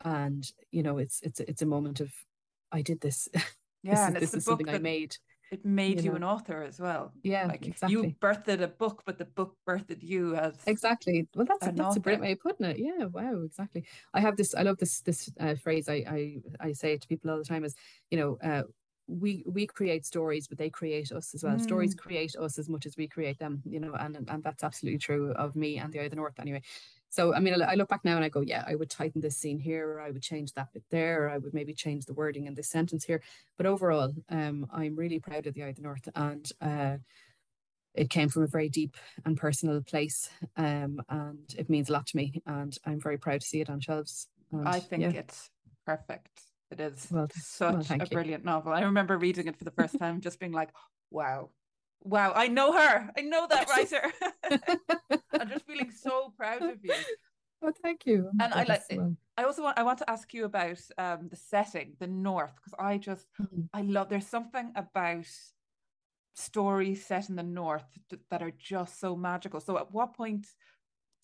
[0.05, 2.13] and you know, it's it's it's a moment of,
[2.71, 3.27] I did this.
[3.83, 5.15] Yeah, this, this is something I made
[5.51, 6.15] it made you, you know?
[6.17, 7.13] an author as well.
[7.23, 7.93] Yeah, like exactly.
[7.93, 11.27] You birthed a book, but the book birthed you as exactly.
[11.35, 11.99] Well, that's a, that's author.
[11.99, 12.79] a great way of putting it.
[12.79, 13.85] Yeah, wow, exactly.
[14.13, 14.53] I have this.
[14.55, 15.87] I love this this uh, phrase.
[15.89, 17.63] I, I I say it to people all the time.
[17.63, 17.75] Is
[18.11, 18.37] you know.
[18.43, 18.63] Uh,
[19.09, 21.61] we we create stories but they create us as well mm.
[21.61, 24.99] stories create us as much as we create them you know and and that's absolutely
[24.99, 26.61] true of me and the eye of the north anyway
[27.09, 29.37] so, I mean, I look back now and I go, yeah, I would tighten this
[29.37, 32.13] scene here, or I would change that bit there, or I would maybe change the
[32.13, 33.21] wording in this sentence here.
[33.57, 36.97] But overall, um, I'm really proud of the Eye of the North, and uh,
[37.93, 42.07] it came from a very deep and personal place, um, and it means a lot
[42.07, 44.27] to me, and I'm very proud to see it on shelves.
[44.51, 45.09] And, I think yeah.
[45.09, 45.49] it's
[45.85, 46.41] perfect.
[46.71, 48.73] It is well, such well, a brilliant novel.
[48.73, 50.69] I remember reading it for the first time, just being like,
[51.09, 51.51] "Wow,
[52.01, 53.09] wow, I know her.
[53.17, 54.11] I know that writer.
[55.39, 56.93] I'm just feeling so proud of you.
[57.61, 58.29] Oh, thank you.
[58.39, 58.83] and I like.
[59.37, 59.77] I also want.
[59.77, 63.61] I want to ask you about um, the setting, the North, because I just, mm-hmm.
[63.73, 64.09] I love.
[64.09, 65.25] There's something about
[66.35, 67.85] stories set in the North
[68.29, 69.59] that are just so magical.
[69.59, 70.47] So, at what point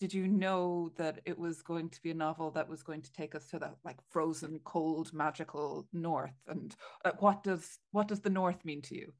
[0.00, 3.12] did you know that it was going to be a novel that was going to
[3.12, 6.34] take us to the like frozen, cold, magical North?
[6.48, 9.12] And uh, what does what does the North mean to you?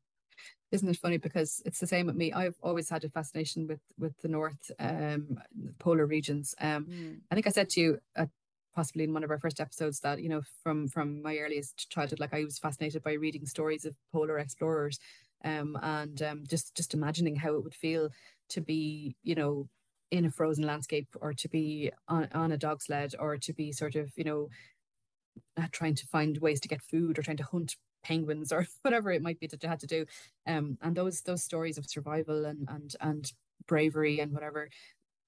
[0.74, 1.18] Isn't it funny?
[1.18, 2.32] Because it's the same with me.
[2.32, 5.38] I've always had a fascination with with the north um
[5.78, 6.54] polar regions.
[6.60, 7.20] Um mm.
[7.30, 8.26] i think i said to you uh,
[8.74, 12.20] possibly in one of our first episodes that you know from from my earliest childhood
[12.20, 14.98] like i was fascinated by reading stories of polar explorers
[15.44, 18.10] um, and um, just just imagining how it would feel
[18.50, 19.68] to be, you know,
[20.10, 23.72] in a frozen landscape or to be on, on a dog sled or to be
[23.72, 24.48] sort of, you know,
[25.72, 29.22] trying to find ways to get food or trying to hunt penguins or whatever it
[29.22, 30.06] might be that you had to do.
[30.46, 33.32] Um, and those those stories of survival and and and
[33.66, 34.68] bravery and whatever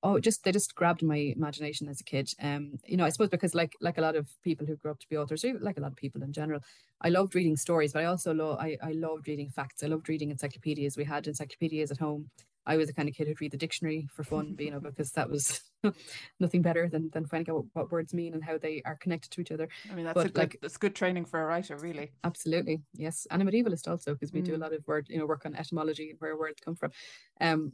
[0.02, 2.30] oh just they just grabbed my imagination as a kid.
[2.40, 5.00] Um you know i suppose because like like a lot of people who grew up
[5.00, 6.60] to be authors like a lot of people in general
[7.00, 9.82] i loved reading stories but i also love I, I loved reading facts.
[9.82, 10.96] I loved reading encyclopedias.
[10.96, 12.30] We had encyclopedias at home
[12.66, 15.12] I was the kind of kid who'd read the dictionary for fun, you know, because
[15.12, 15.60] that was
[16.40, 19.30] nothing better than, than finding out what, what, words mean and how they are connected
[19.32, 19.68] to each other.
[19.90, 22.12] I mean, that's but a good, like, that's good training for a writer, really.
[22.24, 24.46] Absolutely, yes, and a medievalist also because we mm.
[24.46, 24.62] do a mm.
[24.62, 26.90] lot of word, you know, work on etymology and where words come from.
[27.40, 27.72] Um,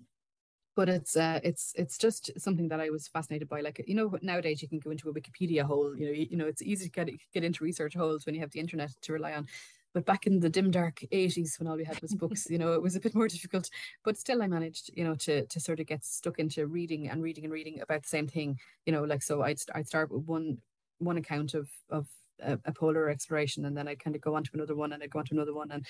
[0.75, 3.61] but it's uh, it's it's just something that I was fascinated by.
[3.61, 5.95] Like you know, nowadays you can go into a Wikipedia hole.
[5.97, 8.41] You know, you, you know, it's easy to get get into research holes when you
[8.41, 9.47] have the internet to rely on.
[9.95, 12.73] But back in the dim dark 80s when all we had was books, you know,
[12.73, 13.69] it was a bit more difficult.
[14.05, 17.23] But still I managed, you know, to to sort of get stuck into reading and
[17.23, 18.59] reading and reading about the same thing.
[18.87, 20.59] You know, like so I'd I'd start with one
[20.99, 22.07] one account of of
[22.41, 25.03] a, a polar exploration and then I'd kind of go on to another one and
[25.03, 25.87] I'd go on to another one and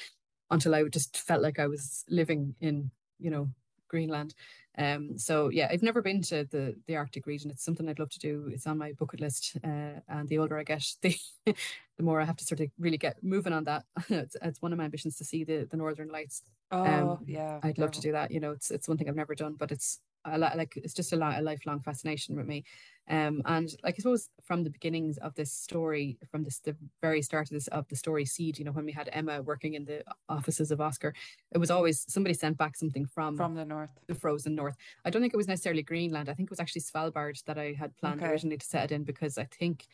[0.51, 3.49] until I just felt like I was living in, you know,
[3.93, 4.35] Greenland.
[4.79, 7.51] Um, so yeah, I've never been to the the Arctic region.
[7.51, 8.51] It's something I'd love to do.
[8.51, 9.57] It's on my bucket list.
[9.63, 12.99] Uh, and the older I get, the the more I have to sort of really
[12.99, 13.85] get moving on that.
[14.09, 16.43] it's, it's one of my ambitions to see the the Northern Lights.
[16.71, 18.31] Oh um, yeah, I'd love to do that.
[18.31, 21.13] You know, it's it's one thing I've never done, but it's I like it's just
[21.13, 22.65] a, a lifelong fascination with me.
[23.09, 27.23] Um, and like I suppose from the beginnings of this story, from this the very
[27.23, 29.85] start of this of the story seed, you know, when we had Emma working in
[29.85, 31.13] the offices of Oscar,
[31.51, 34.77] it was always somebody sent back something from from the north, the frozen north.
[35.05, 36.29] I don't think it was necessarily Greenland.
[36.29, 38.31] I think it was actually Svalbard that I had planned okay.
[38.31, 39.87] originally to set it in because I think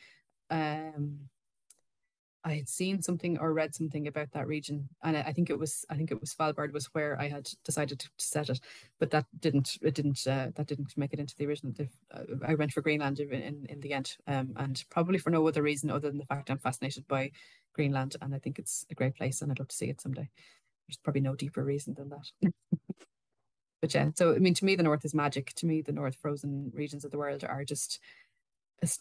[0.51, 1.29] um
[2.49, 5.59] I had seen something or read something about that region, and I, I think it
[5.59, 8.61] was I think it was Svalbard was where I had decided to, to set it,
[8.99, 11.75] but that didn't it didn't uh, that didn't make it into the original.
[12.11, 15.47] Uh, I went for Greenland in in, in the end, um, and probably for no
[15.47, 17.33] other reason other than the fact I'm fascinated by
[17.75, 20.29] Greenland, and I think it's a great place, and I'd love to see it someday.
[20.89, 22.31] There's probably no deeper reason than that.
[23.83, 25.53] but yeah, so I mean, to me, the North is magic.
[25.57, 28.01] To me, the North frozen regions of the world are just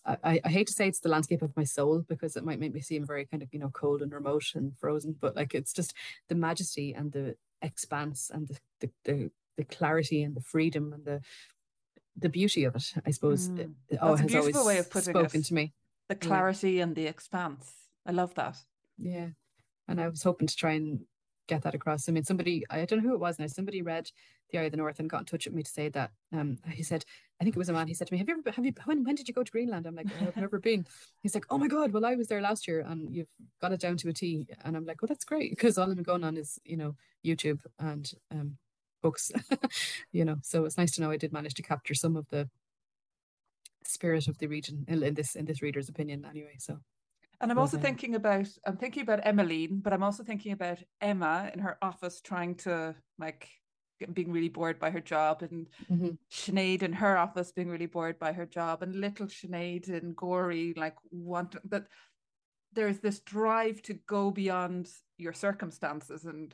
[0.05, 2.73] I, I hate to say it's the landscape of my soul because it might make
[2.73, 5.73] me seem very kind of you know cold and remote and frozen but like it's
[5.73, 5.93] just
[6.29, 11.05] the majesty and the expanse and the the, the, the clarity and the freedom and
[11.05, 11.21] the
[12.15, 13.71] the beauty of it I suppose mm.
[13.89, 15.45] it, oh, has always way of putting spoken it.
[15.45, 15.73] to me
[16.09, 16.83] the clarity yeah.
[16.83, 17.71] and the expanse
[18.05, 18.57] I love that
[18.97, 19.27] yeah
[19.87, 21.01] and I was hoping to try and
[21.47, 22.07] get that across.
[22.07, 24.09] I mean, somebody, I don't know who it was now, somebody read
[24.51, 26.11] The Eye of the North and got in touch with me to say that.
[26.33, 27.05] Um, he said,
[27.39, 28.73] I think it was a man, he said to me, Have you ever, have you,
[28.85, 29.85] when, when did you go to Greenland?
[29.85, 30.85] I'm like, I've never been.
[31.21, 33.27] He's like, Oh my God, well, I was there last year and you've
[33.61, 34.47] got it down to a T.
[34.63, 37.61] And I'm like, Well, that's great because all I'm going on is, you know, YouTube
[37.79, 38.57] and um,
[39.01, 39.31] books,
[40.11, 40.37] you know.
[40.41, 42.49] So it's nice to know I did manage to capture some of the
[43.83, 46.77] spirit of the region in, in this in this reader's opinion anyway so
[47.39, 51.51] and I'm also thinking about I'm thinking about Emmeline, but I'm also thinking about Emma
[51.53, 53.47] in her office trying to like
[54.13, 56.09] being really bored by her job and mm-hmm.
[56.31, 60.73] Sinéad in her office being really bored by her job and little Sinéad and Gorey
[60.75, 61.85] like want that
[62.73, 66.53] there's this drive to go beyond your circumstances and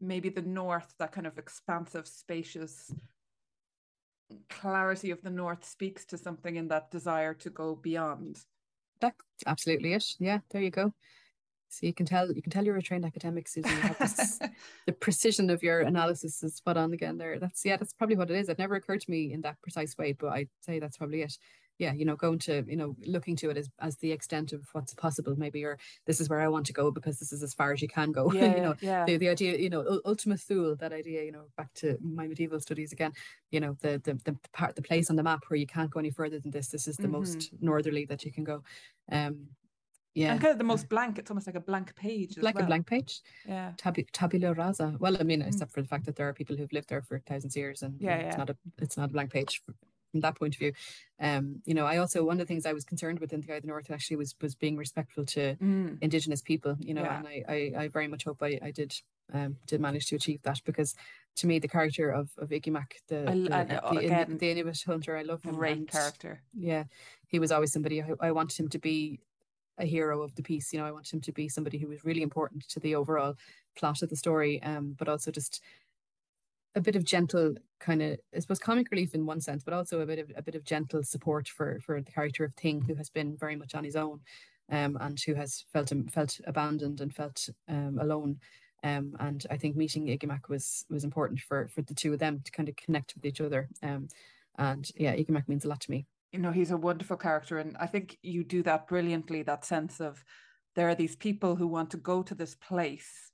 [0.00, 2.92] maybe the north that kind of expansive spacious
[4.50, 8.38] clarity of the north speaks to something in that desire to go beyond
[9.02, 10.04] that's absolutely it.
[10.18, 10.94] Yeah, there you go.
[11.68, 13.72] So you can tell you can tell you're a trained academic, Susan.
[13.98, 14.38] This,
[14.86, 17.38] the precision of your analysis is spot on again there.
[17.38, 18.48] That's yeah, that's probably what it is.
[18.48, 21.36] It never occurred to me in that precise way, but I'd say that's probably it.
[21.78, 24.68] Yeah, you know, going to, you know, looking to it as, as the extent of
[24.72, 27.54] what's possible, maybe, or this is where I want to go because this is as
[27.54, 28.30] far as you can go.
[28.42, 29.04] Yeah, you know, yeah.
[29.04, 32.60] the, the idea, you know, ultima thule, that idea, you know, back to my medieval
[32.60, 33.12] studies again,
[33.50, 36.00] you know, the the the part the place on the map where you can't go
[36.00, 36.68] any further than this.
[36.68, 37.12] This is the mm-hmm.
[37.12, 38.62] most northerly that you can go.
[39.10, 39.48] Um,
[40.14, 41.18] yeah, and kind of the most blank.
[41.18, 42.64] It's almost like a blank page, like well.
[42.64, 43.20] a blank page.
[43.46, 44.94] Yeah, Tab- tabula rasa.
[44.98, 45.46] Well, I mean, mm.
[45.46, 47.82] except for the fact that there are people who've lived there for thousands of years,
[47.82, 48.26] and yeah, yeah.
[48.26, 49.62] it's not a it's not a blank page
[50.12, 50.72] from that point of view.
[51.18, 53.52] Um, you know, I also one of the things I was concerned with in the
[53.52, 55.98] Eye of the North actually was was being respectful to mm.
[56.00, 56.76] Indigenous people.
[56.78, 57.18] You know, yeah.
[57.18, 58.94] and I, I I very much hope I I did
[59.32, 60.94] um did manage to achieve that because
[61.36, 64.82] to me the character of of Igimak, the I, the, I, the, again, the, Inuit
[64.86, 65.56] hunter, I love him.
[65.56, 66.42] Great and, character.
[66.52, 66.84] Yeah,
[67.26, 69.20] he was always somebody I, I wanted him to be
[69.78, 70.72] a hero of the piece.
[70.72, 73.34] You know, I wanted him to be somebody who was really important to the overall
[73.74, 75.62] plot of the story, um, but also just
[76.74, 80.00] a bit of gentle kind of I suppose comic relief in one sense, but also
[80.00, 82.94] a bit of a bit of gentle support for for the character of Thing, who
[82.94, 84.20] has been very much on his own,
[84.70, 88.38] um, and who has felt felt abandoned and felt um, alone.
[88.84, 92.40] Um, and I think meeting Igimak was was important for for the two of them
[92.44, 93.68] to kind of connect with each other.
[93.82, 94.08] Um,
[94.58, 96.06] and yeah, Igimak means a lot to me.
[96.32, 99.42] You know, he's a wonderful character, and I think you do that brilliantly.
[99.42, 100.24] That sense of
[100.74, 103.32] there are these people who want to go to this place,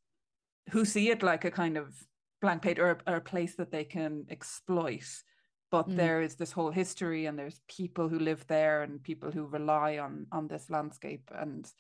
[0.70, 1.95] who see it like a kind of
[2.41, 5.07] blank page or, or a place that they can exploit.
[5.70, 5.97] But mm.
[5.97, 9.99] there is this whole history, and there's people who live there, and people who rely
[9.99, 11.30] on on this landscape.
[11.34, 11.70] And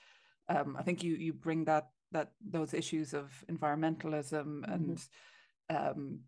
[0.48, 4.72] um, I think you you bring that that those issues of environmentalism mm-hmm.
[4.72, 5.08] and
[5.70, 6.20] um,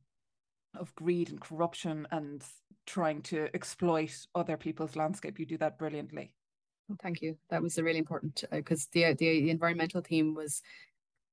[0.78, 2.43] of greed and corruption and
[2.87, 5.39] trying to exploit other people's landscape.
[5.39, 6.35] You do that brilliantly.
[7.03, 7.37] Thank you.
[7.51, 10.62] That was a really important because uh, the, the the environmental theme was,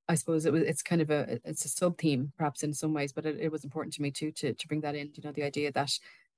[0.09, 2.93] I suppose it was it's kind of a it's a sub theme perhaps in some
[2.93, 5.11] ways, but it, it was important to me too to to bring that in.
[5.13, 5.91] You know, the idea that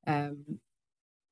[0.08, 0.60] um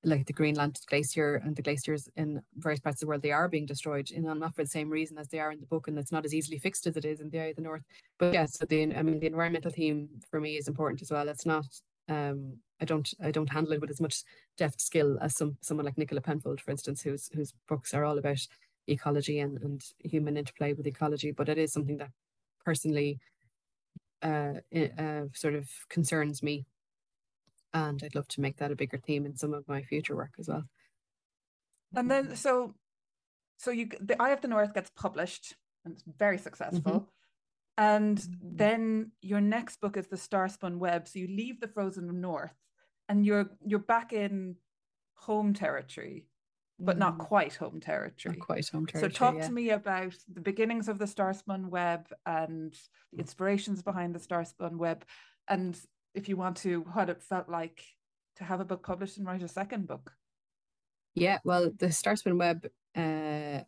[0.04, 3.50] like the Greenland glacier and the glaciers in various parts of the world, they are
[3.50, 5.98] being destroyed, and not for the same reason as they are in the book, and
[5.98, 7.84] it's not as easily fixed as it is in the eye of the north.
[8.20, 11.28] But yeah, so the I mean the environmental theme for me is important as well.
[11.30, 11.66] It's not
[12.10, 14.24] um I don't I don't handle it with as much
[14.58, 18.18] deft skill as some someone like Nicola Penfold, for instance, whose whose books are all
[18.20, 18.46] about
[18.88, 21.32] ecology and, and human interplay with ecology.
[21.32, 22.12] But it is something that
[22.68, 23.20] personally
[24.24, 24.56] uh,
[25.04, 26.66] uh sort of concerns me
[27.74, 30.34] and I'd love to make that a bigger theme in some of my future work
[30.40, 30.64] as well.
[31.96, 32.74] And then so
[33.58, 36.92] so you the Eye of the North gets published and it's very successful.
[36.92, 37.14] Mm-hmm.
[37.80, 38.58] And mm-hmm.
[38.64, 41.08] then your next book is the Starspun Web.
[41.08, 42.58] So you leave the frozen north
[43.08, 44.56] and you're you're back in
[45.16, 46.26] home territory,
[46.80, 47.00] but mm.
[47.00, 48.36] not quite home territory.
[48.38, 49.12] Not quite home territory.
[49.12, 49.48] So talk yeah.
[49.48, 52.74] to me about the beginnings of the Starspun Web and
[53.12, 55.06] the inspirations behind the Starspun Web
[55.48, 55.80] and
[56.14, 57.84] if you want to, what it felt like
[58.38, 60.12] to have a book published and write a second book.
[61.16, 63.64] Yeah, well, the Starspun Web uh,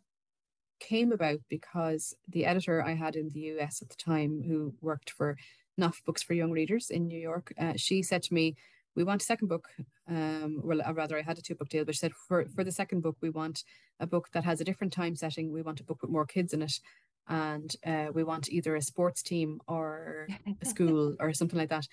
[0.80, 5.10] came about because the editor I had in the US at the time, who worked
[5.10, 5.36] for
[5.76, 8.56] Knopf Books for Young Readers in New York, uh, she said to me,
[8.94, 9.68] "We want a second book.
[10.08, 12.64] Um, well, uh, rather, I had a two book deal, but she said for for
[12.64, 13.64] the second book, we want
[13.98, 15.52] a book that has a different time setting.
[15.52, 16.80] We want a book with more kids in it."
[17.28, 20.26] And uh, we want either a sports team or
[20.60, 21.86] a school or something like that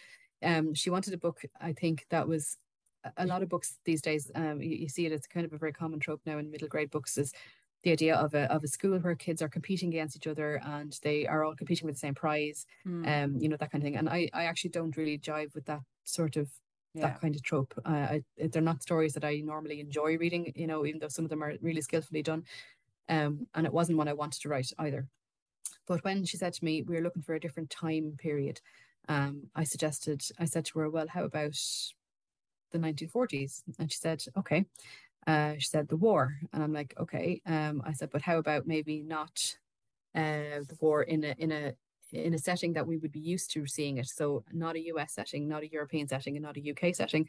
[0.44, 2.58] um, she wanted a book, I think, that was
[3.16, 4.30] a lot of books these days.
[4.36, 6.68] Um, you, you see it, it's kind of a very common trope now in middle
[6.68, 7.34] grade books is
[7.84, 10.98] the idea of a, of a school where kids are competing against each other and
[11.04, 13.08] they are all competing with the same prize, mm.
[13.08, 13.96] um, you know, that kind of thing.
[13.96, 16.50] And I, I actually don't really jive with that sort of
[16.98, 17.08] yeah.
[17.08, 17.74] that kind of trope.
[17.86, 21.26] Uh, I, they're not stories that I normally enjoy reading, you know, even though some
[21.26, 22.44] of them are really skillfully done.
[23.10, 25.08] Um, and it wasn't one I wanted to write either.
[25.88, 28.60] But when she said to me, we are looking for a different time period,
[29.10, 31.58] um, I suggested, I said to her, well, how about
[32.72, 33.64] the 1940s?
[33.80, 34.66] And she said, okay.
[35.26, 36.38] Uh, she said, the war.
[36.54, 37.42] And I'm like, okay.
[37.46, 39.56] Um, I said, but how about maybe not
[40.16, 41.74] uh, the war in a, in a,
[42.12, 44.08] in a setting that we would be used to seeing it.
[44.08, 47.28] So not a US setting, not a European setting, and not a UK setting.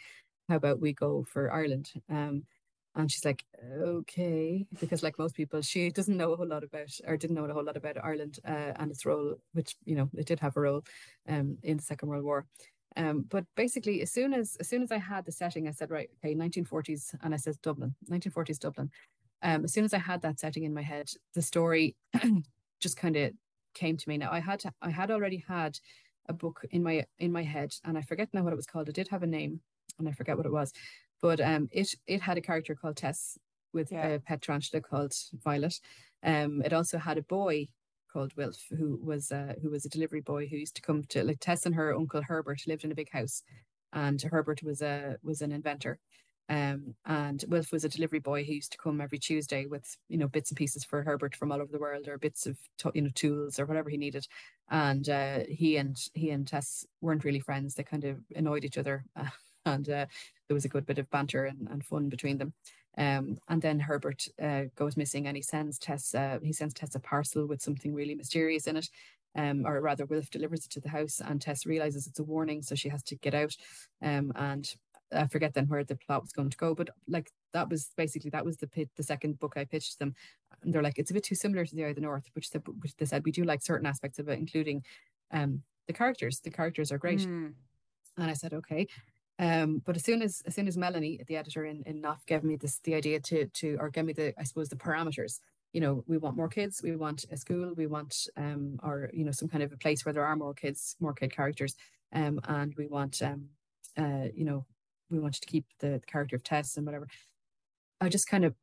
[0.48, 1.90] How about we go for Ireland?
[2.08, 2.44] Um,
[2.94, 3.44] and she's like,
[3.80, 7.44] okay, because like most people, she doesn't know a whole lot about, or didn't know
[7.44, 10.56] a whole lot about Ireland uh, and its role, which you know it did have
[10.56, 10.84] a role
[11.28, 12.46] um, in the Second World War.
[12.96, 15.90] Um, but basically, as soon as as soon as I had the setting, I said,
[15.90, 18.90] right, okay, 1940s, and I said Dublin, 1940s Dublin.
[19.42, 21.94] Um, as soon as I had that setting in my head, the story
[22.80, 23.32] just kind of
[23.74, 24.18] came to me.
[24.18, 25.78] Now I had to, I had already had
[26.28, 28.88] a book in my in my head, and I forget now what it was called.
[28.88, 29.60] It did have a name,
[29.98, 30.72] and I forget what it was.
[31.20, 33.38] But um, it it had a character called Tess
[33.72, 34.06] with yeah.
[34.08, 35.14] a pet tarantula called
[35.44, 35.80] Violet.
[36.22, 37.68] Um, it also had a boy
[38.12, 41.24] called Wilf, who was uh, who was a delivery boy who used to come to
[41.24, 43.42] like Tess and her uncle Herbert lived in a big house,
[43.92, 45.98] and Herbert was a was an inventor.
[46.48, 50.16] Um, and Wilf was a delivery boy who used to come every Tuesday with you
[50.16, 52.56] know bits and pieces for Herbert from all over the world or bits of
[52.94, 54.26] you know tools or whatever he needed.
[54.70, 58.78] And uh, he and he and Tess weren't really friends; they kind of annoyed each
[58.78, 59.04] other.
[59.66, 60.06] and uh,
[60.46, 62.54] there was a good bit of banter and, and fun between them.
[62.96, 66.94] Um, and then Herbert uh, goes missing and he sends Tess uh, he sends Tess
[66.94, 68.88] a parcel with something really mysterious in it.
[69.36, 72.62] Um, or rather Wilf delivers it to the house and Tess realizes it's a warning
[72.62, 73.54] so she has to get out
[74.02, 74.74] um, and
[75.12, 78.30] I forget then where the plot was going to go but like that was basically
[78.30, 80.14] that was the pit, the second book I pitched them
[80.62, 82.50] and they're like it's a bit too similar to the Eye of the North which
[82.50, 84.84] they, which they said we do like certain aspects of it including
[85.30, 86.38] um, the characters.
[86.40, 87.20] The characters are great.
[87.20, 87.54] Mm.
[88.16, 88.86] and I said okay.
[89.40, 92.44] Um, but as soon as as soon as Melanie, the editor in, in Knopf, gave
[92.44, 95.40] me this the idea to to or gave me the I suppose the parameters,
[95.72, 99.24] you know, we want more kids, we want a school, we want um or you
[99.24, 101.74] know some kind of a place where there are more kids, more kid characters,
[102.12, 103.48] um, and we want um
[103.96, 104.66] uh you know
[105.10, 107.08] we wanted to keep the, the character of Tess and whatever.
[108.00, 108.54] I just kind of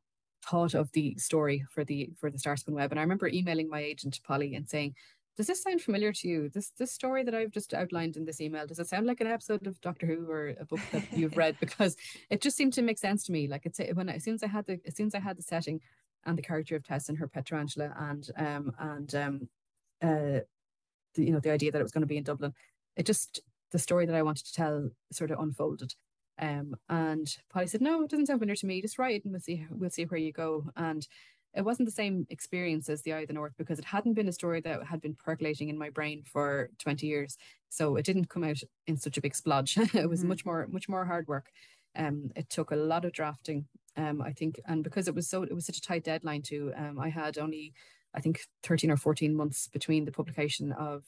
[0.44, 3.80] thought of the story for the for the Starspun Web, and I remember emailing my
[3.80, 4.94] agent Polly and saying,
[5.36, 6.48] does this sound familiar to you?
[6.48, 9.26] This this story that I've just outlined in this email, does it sound like an
[9.26, 11.56] episode of Doctor Who or a book that you've read?
[11.60, 11.96] Because
[12.30, 13.46] it just seemed to make sense to me.
[13.46, 15.36] Like it's when I, as soon as I had the as soon as I had
[15.36, 15.80] the setting
[16.24, 19.48] and the character of Tess and her pet tarantula and um and um
[20.02, 20.40] uh
[21.14, 22.54] the, you know the idea that it was going to be in Dublin,
[22.96, 23.40] it just
[23.72, 25.94] the story that I wanted to tell sort of unfolded.
[26.38, 28.82] Um, and Polly said, "No, it doesn't sound familiar to me.
[28.82, 29.66] Just write, and we'll see.
[29.70, 31.06] We'll see where you go." And
[31.56, 34.28] it wasn't the same experience as the Eye of the North because it hadn't been
[34.28, 37.38] a story that had been percolating in my brain for 20 years.
[37.70, 39.76] So it didn't come out in such a big splodge.
[39.94, 40.28] it was mm-hmm.
[40.28, 41.50] much more, much more hard work.
[41.96, 43.64] Um, it took a lot of drafting,
[43.96, 46.72] um, I think, and because it was so, it was such a tight deadline too.
[46.76, 47.72] Um, I had only,
[48.14, 51.04] I think, 13 or 14 months between the publication of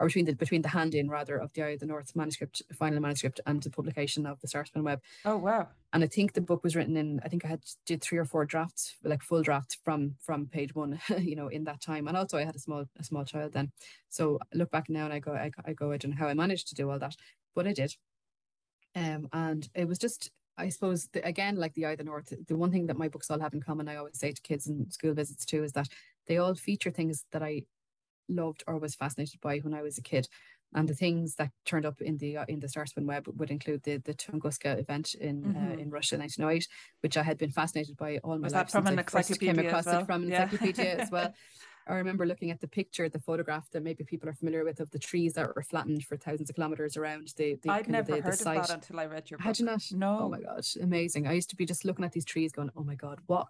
[0.00, 2.62] or between the between the hand in rather of the Eye of the North manuscript,
[2.72, 5.00] final manuscript, and the publication of the Starspun Web.
[5.24, 5.68] Oh wow!
[5.92, 7.20] And I think the book was written in.
[7.24, 10.74] I think I had did three or four drafts, like full drafts from from page
[10.74, 12.08] one, you know, in that time.
[12.08, 13.72] And also I had a small a small child then,
[14.08, 16.28] so I look back now and I go I, I go I don't know how
[16.28, 17.16] I managed to do all that,
[17.54, 17.94] but I did.
[18.94, 22.32] Um, and it was just I suppose the, again, like the Eye of the North,
[22.48, 24.66] the one thing that my books all have in common, I always say to kids
[24.66, 25.88] in school visits too, is that
[26.26, 27.62] they all feature things that I
[28.28, 30.28] loved or was fascinated by when I was a kid.
[30.74, 33.82] And the things that turned up in the uh, in the Starspun web would include
[33.84, 35.72] the the Tunguska event in uh, mm-hmm.
[35.72, 36.68] uh, in Russia in 1908,
[37.00, 38.66] which I had been fascinated by all my was life.
[38.66, 40.00] That from an encyclopedia came across well?
[40.00, 40.42] it from an yeah.
[40.42, 41.32] encyclopedia as well.
[41.88, 44.90] I remember looking at the picture, the photograph that maybe people are familiar with of
[44.90, 47.58] the trees that were flattened for thousands of kilometers around the.
[47.62, 49.46] the I'd never the, heard the of that until I read your book.
[49.46, 49.82] Had you not?
[49.92, 50.18] No.
[50.20, 51.26] Oh my god, amazing!
[51.26, 53.46] I used to be just looking at these trees, going, "Oh my god, what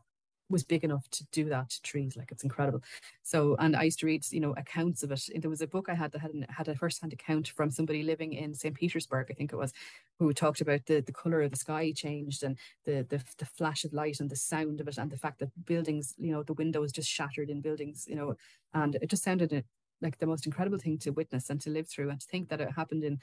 [0.51, 2.16] was big enough to do that to trees.
[2.16, 2.82] Like it's incredible.
[3.22, 5.28] So, and I used to read, you know, accounts of it.
[5.36, 8.03] There was a book I had that had, an, had a first-hand account from somebody
[8.03, 8.74] living in St.
[8.74, 9.72] Petersburg, I think it was,
[10.18, 13.84] who talked about the, the color of the sky changed and the, the the flash
[13.84, 16.55] of light and the sound of it and the fact that buildings, you know, the
[16.55, 18.34] windows just shattered in buildings, you know,
[18.74, 19.64] and it just sounded
[20.01, 22.61] like the most incredible thing to witness and to live through and to think that
[22.61, 23.18] it happened in,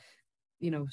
[0.60, 0.88] you know,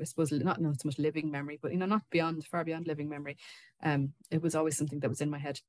[0.00, 2.86] I suppose not not so much living memory, but you know, not beyond far beyond
[2.86, 3.36] living memory.
[3.82, 5.60] Um, it was always something that was in my head.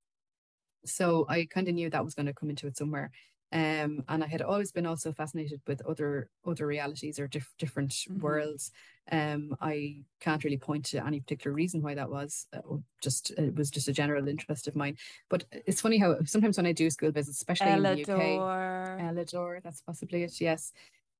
[0.86, 3.11] So I kind of knew that was going to come into it somewhere.
[3.51, 7.91] Um, and I had always been also fascinated with other other realities or diff- different
[7.91, 8.19] mm-hmm.
[8.19, 8.71] worlds.
[9.11, 12.47] Um, I can't really point to any particular reason why that was.
[12.51, 14.97] Uh, just it was just a general interest of mine.
[15.30, 17.97] But it's funny how sometimes when I do school visits, especially Elidor.
[17.97, 20.41] in the UK, Elidor, that's possibly it.
[20.41, 20.73] Yes.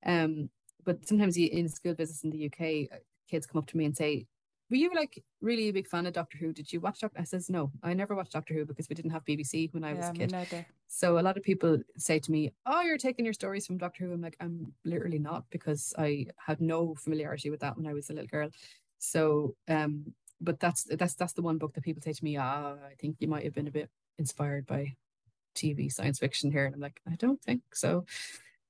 [0.06, 0.50] Um,
[0.86, 3.98] but sometimes in school visits in the UK, uh, kids come up to me and
[3.98, 4.28] say,
[4.70, 6.52] were you like really a big fan of Doctor Who?
[6.52, 7.20] Did you watch Doctor?
[7.20, 9.92] I says no, I never watched Doctor Who because we didn't have BBC when I
[9.92, 10.32] yeah, was a kid.
[10.88, 14.06] So a lot of people say to me, "Oh, you're taking your stories from Doctor
[14.06, 17.94] Who." I'm like, I'm literally not because I had no familiarity with that when I
[17.94, 18.50] was a little girl.
[18.98, 22.74] So, um, but that's that's that's the one book that people say to me, "Ah,
[22.74, 24.96] I think you might have been a bit inspired by
[25.54, 28.06] TV science fiction here," and I'm like, I don't think so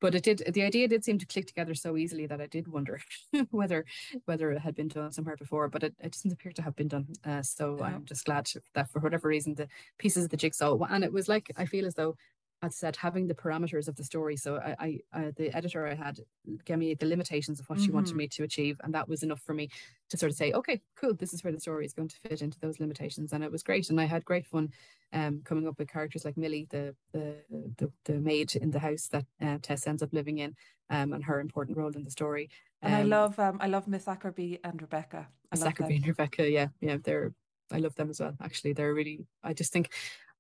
[0.02, 2.68] but it did the idea did seem to click together so easily that I did
[2.68, 3.00] wonder
[3.52, 3.86] whether
[4.26, 6.88] whether it had been done somewhere before, but it, it doesn't appear to have been
[6.88, 7.08] done.
[7.24, 7.86] Uh, so yeah.
[7.86, 9.68] I'm just glad that for whatever reason the
[9.98, 12.16] pieces of the jigsaw and it was like I feel as though
[12.62, 14.38] as I said, having the parameters of the story.
[14.38, 16.20] So I, I, I the editor I had
[16.66, 17.86] gave me the limitations of what mm-hmm.
[17.86, 18.18] she wanted mm-hmm.
[18.18, 19.70] me to achieve, and that was enough for me
[20.10, 22.42] to sort of say, okay, cool, this is where the story is going to fit
[22.42, 24.72] into those limitations, and it was great, and I had great fun,
[25.14, 27.36] um, coming up with characters like Millie, the the
[27.78, 30.56] the, the maid in the house that uh, Tess ends up living in,
[30.90, 32.50] um, and her important role in the story.
[32.82, 35.28] Um, and I um, love, um, I love Miss Ackerby and Rebecca.
[35.52, 37.34] I Miss Ackerby and Rebecca, yeah, yeah, they're
[37.72, 38.36] I love them as well.
[38.42, 39.26] Actually, they're really.
[39.44, 39.92] I just think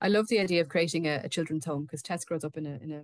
[0.05, 2.67] I love the idea of creating a, a children's home because Tess grows up in
[2.67, 3.01] a in a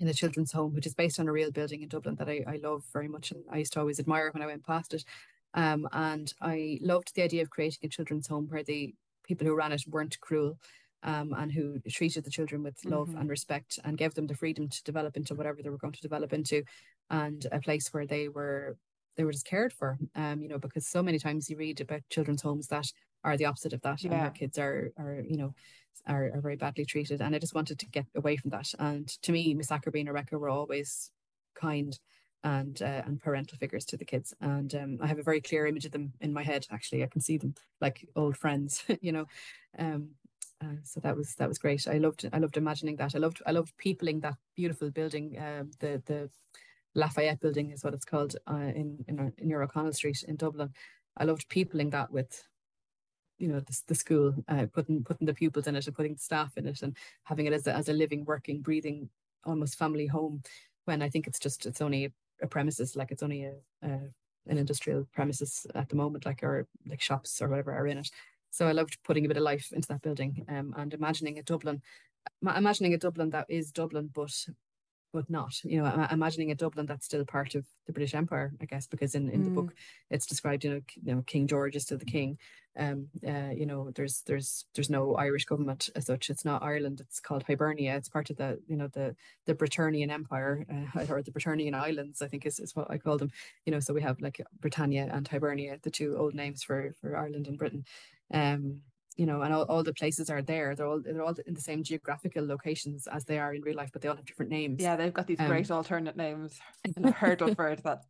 [0.00, 2.44] in a children's home, which is based on a real building in Dublin that I,
[2.46, 5.04] I love very much and I used to always admire when I went past it.
[5.52, 9.54] Um, and I loved the idea of creating a children's home where the people who
[9.54, 10.58] ran it weren't cruel
[11.02, 13.18] um, and who treated the children with love mm-hmm.
[13.18, 16.00] and respect and gave them the freedom to develop into whatever they were going to
[16.00, 16.62] develop into
[17.10, 18.78] and a place where they were
[19.16, 22.02] they were just cared for um you know because so many times you read about
[22.10, 22.86] children's homes that
[23.24, 24.12] are the opposite of that yeah.
[24.12, 25.54] and their kids are are you know
[26.06, 27.20] are, are very badly treated.
[27.20, 28.72] And I just wanted to get away from that.
[28.78, 31.10] And to me, Miss Ackerby and Rebecca were always
[31.54, 31.98] kind
[32.44, 34.34] and uh, and parental figures to the kids.
[34.40, 36.66] And um, I have a very clear image of them in my head.
[36.70, 39.26] Actually, I can see them like old friends, you know.
[39.78, 40.10] Um,
[40.62, 41.86] uh, so that was that was great.
[41.86, 43.14] I loved I loved imagining that.
[43.14, 45.36] I loved I loved peopling that beautiful building.
[45.38, 46.30] Um, the the
[46.94, 50.70] Lafayette building is what it's called uh, in in, in O'Connell Street in Dublin.
[51.16, 52.44] I loved peopling that with
[53.38, 56.20] you know the, the school uh, putting putting the pupils in it and putting the
[56.20, 59.08] staff in it and having it as a, as a living working breathing
[59.44, 60.42] almost family home
[60.84, 62.12] when i think it's just it's only
[62.42, 64.00] a premises like it's only a, a
[64.48, 68.10] an industrial premises at the moment like or like shops or whatever are in it.
[68.50, 71.42] So i loved putting a bit of life into that building um, and imagining a
[71.42, 71.82] dublin
[72.42, 74.46] imagining a dublin that is dublin but
[75.12, 75.64] but not.
[75.64, 79.14] You know, imagining a Dublin that's still part of the British Empire, I guess, because
[79.14, 79.44] in, in mm.
[79.44, 79.74] the book
[80.10, 82.38] it's described, you know, you know, King George is still the king.
[82.78, 86.30] Um, uh, you know, there's there's there's no Irish government as such.
[86.30, 87.00] It's not Ireland.
[87.00, 87.96] It's called Hibernia.
[87.96, 92.22] It's part of the you know the the Britannian Empire uh, or the Britannian Islands.
[92.22, 93.30] I think is, is what I call them.
[93.66, 97.16] You know, so we have like Britannia and Hibernia, the two old names for for
[97.16, 97.84] Ireland and Britain.
[98.32, 98.82] Um,
[99.18, 100.76] you know, and all, all the places are there.
[100.76, 103.90] They're all they're all in the same geographical locations as they are in real life,
[103.92, 104.80] but they all have different names.
[104.80, 106.58] Yeah, they've got these um, great alternate names.
[106.96, 108.06] Hurdleford, that's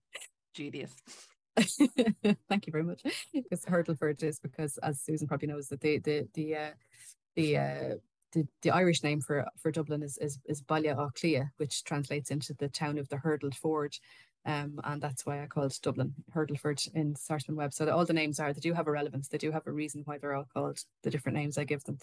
[0.55, 0.95] genius.
[1.57, 3.03] Thank you very much.
[3.33, 6.71] Because Hurdleford is because, as Susan probably knows, that the the the uh,
[7.37, 7.95] the uh,
[8.33, 12.53] the, the Irish name for for Dublin is is, is Baile Átha which translates into
[12.53, 13.97] the town of the hurdled ford.
[14.47, 17.73] Um, and that's why I called Dublin Hurdleford in Starspun Web.
[17.75, 19.29] So all the names are, they do have a relevance.
[19.29, 21.99] They do have a reason why they're all called the different names I give them.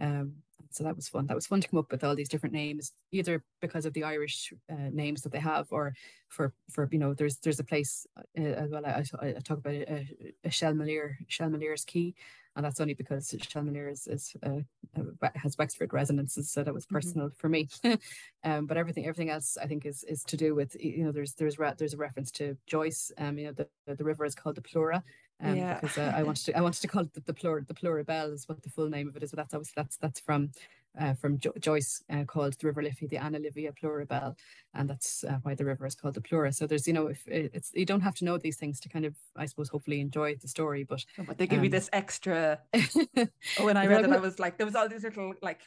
[0.00, 0.34] Um,
[0.70, 1.26] so that was fun.
[1.26, 4.04] That was fun to come up with all these different names, either because of the
[4.04, 5.94] Irish uh, names that they have, or
[6.28, 8.86] for for you know, there's there's a place uh, as well.
[8.86, 12.14] I, I, talk about a, a, a Shelmalier Shelmalier's Quay,
[12.56, 14.60] and that's only because Shelmalier is, is uh,
[14.98, 16.96] uh has Wexford resonances, so that was mm-hmm.
[16.96, 17.36] personal mm-hmm.
[17.36, 17.68] for me.
[18.44, 21.34] um, but everything everything else I think is is to do with you know there's
[21.34, 23.12] there's re- there's a reference to Joyce.
[23.18, 25.02] Um, you know the the river is called the Plura,
[25.42, 25.80] um, yeah.
[25.80, 28.32] because uh, I wanted to I wanted to call it the, the Plura the Plurabelle
[28.32, 30.50] is what the full name of it is, but that's obviously that's that's from
[30.98, 34.36] uh, from jo- Joyce uh, called the River Liffey, the Anna Livia Plurabelle,
[34.74, 36.52] and that's uh, why the river is called the Plura.
[36.52, 39.04] So there's, you know, if it's you don't have to know these things to kind
[39.04, 40.84] of, I suppose, hopefully enjoy the story.
[40.84, 42.58] But oh, but they give um, you this extra.
[42.74, 43.26] oh,
[43.60, 45.60] when I read it, I was like, there was all these little like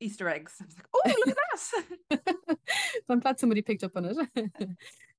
[0.00, 0.56] Easter eggs.
[0.60, 2.58] I was like, oh, look at that!
[3.08, 4.16] I'm glad somebody picked up on it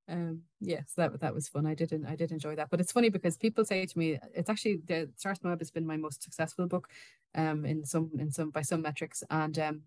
[0.10, 1.66] um yes that that was fun.
[1.66, 2.70] I didn't i did enjoy that.
[2.70, 5.86] But it's funny because people say to me it's actually the Starspun Web has been
[5.86, 6.90] my most successful book
[7.36, 9.24] um in some in some by some metrics.
[9.30, 9.82] And um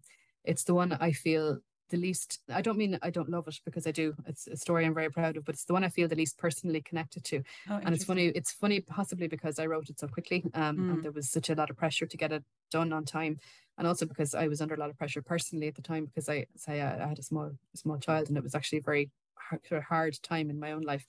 [0.45, 1.59] it's the one i feel
[1.91, 4.15] the least i don't mean i don't love it because i do.
[4.27, 6.39] It's a story i'm very proud of but it's the one i feel the least
[6.39, 7.43] personally connected to.
[7.71, 10.91] Oh, and it's funny it's funny possibly because i wrote it so quickly um mm.
[10.91, 13.39] and there was such a lot of pressure to get it done on time.
[13.79, 16.29] And also because i was under a lot of pressure personally at the time because
[16.29, 20.23] i say i had a small small child and it was actually very hard, hard
[20.23, 21.07] time in my own life.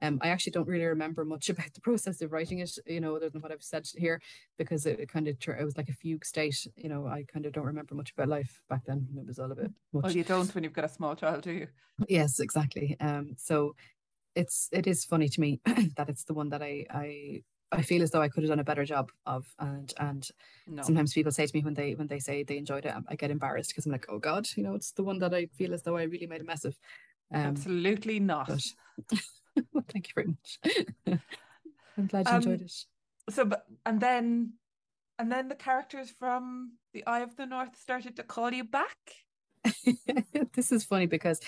[0.00, 3.16] Um, I actually don't really remember much about the process of writing it, you know,
[3.16, 4.20] other than what I've said here,
[4.58, 6.66] because it, kind of it was like a fugue state.
[6.76, 9.06] You know, I kind of don't remember much about life back then.
[9.16, 10.02] It was all a bit much.
[10.04, 11.68] Well, you don't when you've got a small child, do you?
[12.08, 12.96] Yes, exactly.
[13.00, 13.74] Um, so
[14.34, 15.60] it's it is funny to me
[15.96, 18.58] that it's the one that I I I feel as though I could have done
[18.58, 20.28] a better job of and and
[20.66, 20.82] no.
[20.82, 23.30] sometimes people say to me when they when they say they enjoyed it I get
[23.30, 25.82] embarrassed because I'm like oh god you know it's the one that I feel as
[25.82, 26.76] though I really made a mess of
[27.32, 28.48] um, Absolutely not.
[28.48, 29.20] But,
[29.72, 30.58] well, thank you very much.
[31.98, 32.72] I'm glad you um, enjoyed it.
[33.30, 34.54] So, but and then,
[35.18, 38.96] and then the characters from the Eye of the North started to call you back.
[40.54, 41.40] this is funny because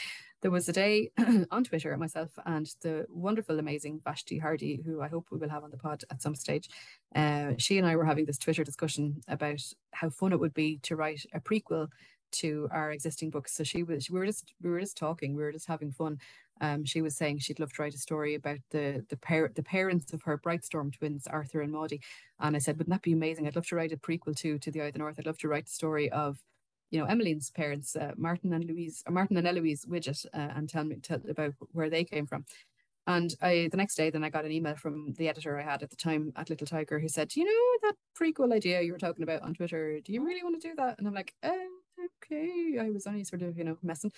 [0.43, 1.11] there was a day
[1.51, 5.65] on Twitter, myself and the wonderful, amazing Vashti Hardy, who I hope we will have
[5.65, 6.69] on the pod at some stage.
[7.15, 9.61] Uh, she and I were having this Twitter discussion about
[9.93, 11.89] how fun it would be to write a prequel
[12.35, 13.55] to our existing books.
[13.55, 16.19] So she was we were just we were just talking, we were just having fun.
[16.61, 19.63] Um, she was saying she'd love to write a story about the the pair the
[19.63, 22.01] parents of her Brightstorm twins, Arthur and Maudie.
[22.41, 23.47] And I said, wouldn't that be amazing?
[23.47, 25.17] I'd love to write a prequel to to the Eye of the North.
[25.19, 26.39] I'd love to write the story of
[26.91, 30.69] you know Emmeline's parents, uh, Martin and Louise, or Martin and Eloise Widget, uh, and
[30.69, 32.45] tell me tell about where they came from.
[33.07, 35.83] And I the next day, then I got an email from the editor I had
[35.83, 38.99] at the time at Little Tiger who said, you know that prequel idea you were
[38.99, 40.99] talking about on Twitter, do you really want to do that?
[40.99, 41.74] And I'm like, um,
[42.25, 42.79] okay.
[42.81, 44.13] I was only sort of, you know, messing.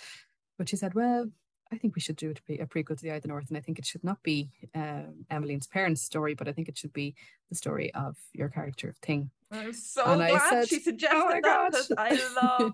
[0.58, 1.26] But she said, well,
[1.72, 3.48] I think we should do it be a prequel to the Eye of the North,
[3.48, 6.78] and I think it should not be um, Emmeline's parents' story, but I think it
[6.78, 7.14] should be
[7.48, 9.30] the story of your character of Thing.
[9.50, 12.72] I'm so and glad said, she suggested oh that because I love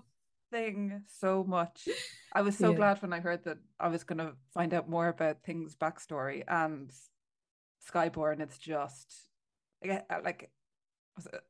[0.51, 1.87] Thing so much.
[2.33, 2.77] I was so yeah.
[2.77, 6.43] glad when I heard that I was going to find out more about Thing's backstory
[6.47, 6.91] and
[7.91, 8.39] Skyborn.
[8.39, 9.11] It's just
[10.23, 10.51] like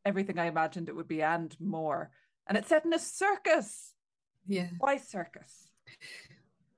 [0.06, 2.12] everything I imagined it would be and more
[2.48, 3.94] and it's set in a circus.
[4.48, 4.70] Yeah.
[4.80, 5.70] Why circus?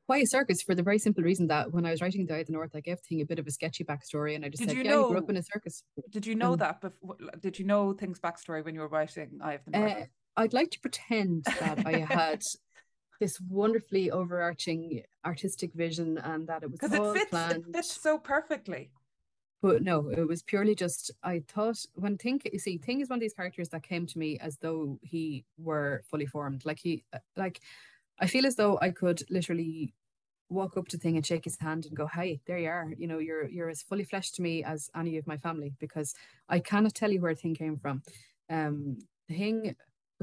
[0.08, 0.62] Why a circus?
[0.62, 2.76] For the very simple reason that when I was writing The Eye of the North,
[2.76, 4.84] I gave Thing a bit of a sketchy backstory, and I just did said, you
[4.84, 6.82] "Yeah, know, you grew up in a circus." Did you know um, that?
[6.82, 9.92] Before, did you know Thing's backstory when you were writing Eye of the North?
[9.94, 10.06] Uh,
[10.38, 12.42] I'd like to pretend that I had
[13.20, 17.30] this wonderfully overarching artistic vision, and that it was because it fits.
[17.32, 17.66] Planned.
[17.70, 18.92] It fits so perfectly
[19.62, 23.18] but no, it was purely just I thought when think you see Thing is one
[23.18, 26.66] of these characters that came to me as though he were fully formed.
[26.66, 27.62] Like he uh, like
[28.20, 29.94] I feel as though I could literally
[30.50, 32.94] walk up to Thing and shake his hand and go, "Hey, there you are.
[32.98, 36.14] You know, you're you're as fully fleshed to me as any of my family because
[36.50, 38.04] I cannot tell you where Thing came from.
[38.50, 38.98] Um,
[39.28, 39.76] Thing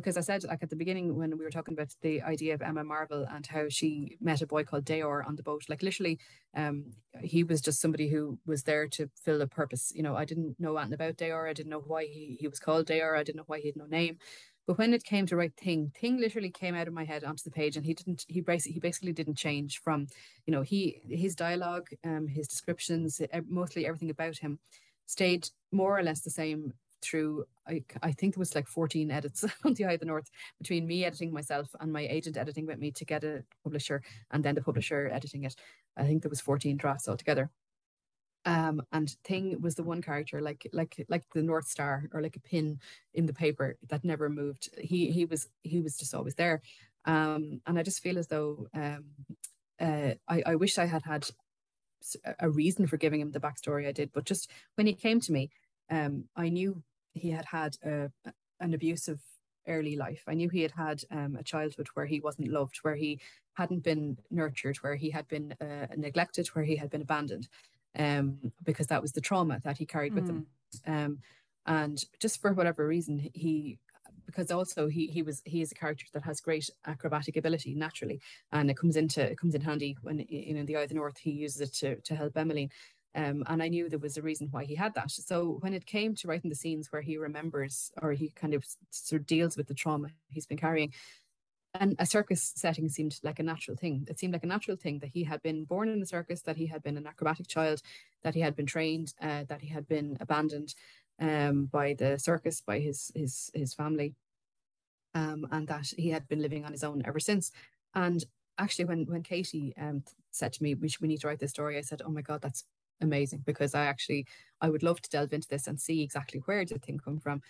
[0.02, 2.62] because I said like at the beginning when we were talking about the idea of
[2.62, 6.18] Emma Marvel and how she met a boy called Daor on the boat, like literally,
[6.56, 9.92] um, he was just somebody who was there to fill a purpose.
[9.94, 11.48] You know, I didn't know anything about Daor.
[11.48, 13.16] I didn't know why he he was called Daor.
[13.16, 14.18] I didn't know why he had no name.
[14.66, 17.42] But when it came to write Thing, Thing literally came out of my head onto
[17.44, 18.24] the page, and he didn't.
[18.28, 20.06] He basically he basically didn't change from,
[20.46, 24.58] you know, he his dialogue, um, his descriptions, mostly everything about him,
[25.06, 26.72] stayed more or less the same
[27.02, 30.30] through I, I think it was like 14 edits on the Eye of the North
[30.58, 34.44] between me editing myself and my agent editing with me to get a publisher and
[34.44, 35.54] then the publisher editing it.
[35.96, 37.50] I think there was 14 drafts altogether.
[38.44, 42.34] Um, and Thing was the one character like like like the North Star or like
[42.34, 42.80] a pin
[43.14, 44.68] in the paper that never moved.
[44.80, 46.62] He he was he was just always there.
[47.04, 49.04] Um, and I just feel as though um,
[49.80, 51.28] uh, I, I wish I had had
[52.40, 55.32] a reason for giving him the backstory I did, but just when he came to
[55.32, 55.50] me,
[55.90, 56.82] um, I knew
[57.14, 58.10] he had had a,
[58.60, 59.20] an abusive
[59.68, 60.22] early life.
[60.26, 63.20] I knew he had had um, a childhood where he wasn't loved, where he
[63.54, 67.48] hadn't been nurtured, where he had been uh, neglected, where he had been abandoned,
[67.98, 70.28] um, because that was the trauma that he carried with mm.
[70.28, 70.46] him.
[70.86, 71.18] Um,
[71.66, 73.78] and just for whatever reason, he
[74.26, 78.20] because also he he was he is a character that has great acrobatic ability naturally,
[78.50, 80.88] and it comes into it comes in handy when you know in the Eye of
[80.88, 82.70] the North he uses it to to help Emmeline.
[83.14, 85.10] Um, and I knew there was a reason why he had that.
[85.10, 88.64] So when it came to writing the scenes where he remembers or he kind of
[88.90, 90.92] sort of deals with the trauma he's been carrying,
[91.74, 94.06] and a circus setting seemed like a natural thing.
[94.08, 96.56] It seemed like a natural thing that he had been born in a circus, that
[96.56, 97.80] he had been an acrobatic child,
[98.22, 100.74] that he had been trained, uh, that he had been abandoned
[101.18, 104.14] um, by the circus, by his his his family,
[105.14, 107.52] um, and that he had been living on his own ever since.
[107.94, 108.24] And
[108.58, 111.78] actually, when when Katie um, said to me, "We we need to write this story,"
[111.78, 112.64] I said, "Oh my God, that's
[113.02, 114.26] amazing because I actually
[114.60, 117.18] I would love to delve into this and see exactly where did the thing come
[117.18, 117.42] from.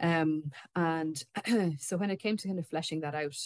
[0.00, 1.22] Um, and
[1.78, 3.36] so when it came to kind of fleshing that out,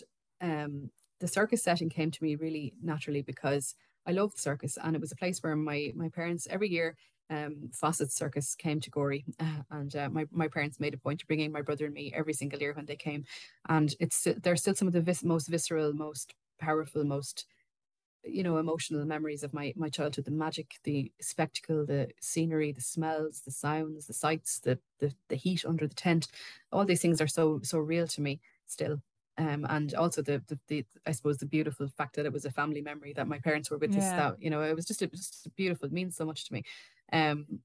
[0.41, 3.75] um, the circus setting came to me really naturally because
[4.07, 6.97] I love the circus and it was a place where my my parents every year
[7.31, 11.23] um, Fossett Circus came to Gorey, uh, and uh, my my parents made a point
[11.23, 13.25] of bringing my brother and me every single year when they came,
[13.69, 17.47] and it's they're still some of the vis- most visceral, most powerful, most
[18.29, 22.81] you know emotional memories of my my childhood the magic the spectacle the scenery the
[22.81, 26.29] smells the sounds the sights the the, the heat under the tent
[26.73, 29.01] all these things are so so real to me still
[29.39, 32.51] um, and also the, the, the I suppose the beautiful fact that it was a
[32.51, 33.99] family memory that my parents were with yeah.
[34.01, 34.11] us.
[34.11, 35.87] That you know, it was just a, just beautiful.
[35.87, 36.65] It means so much to me.
[37.13, 37.61] Um,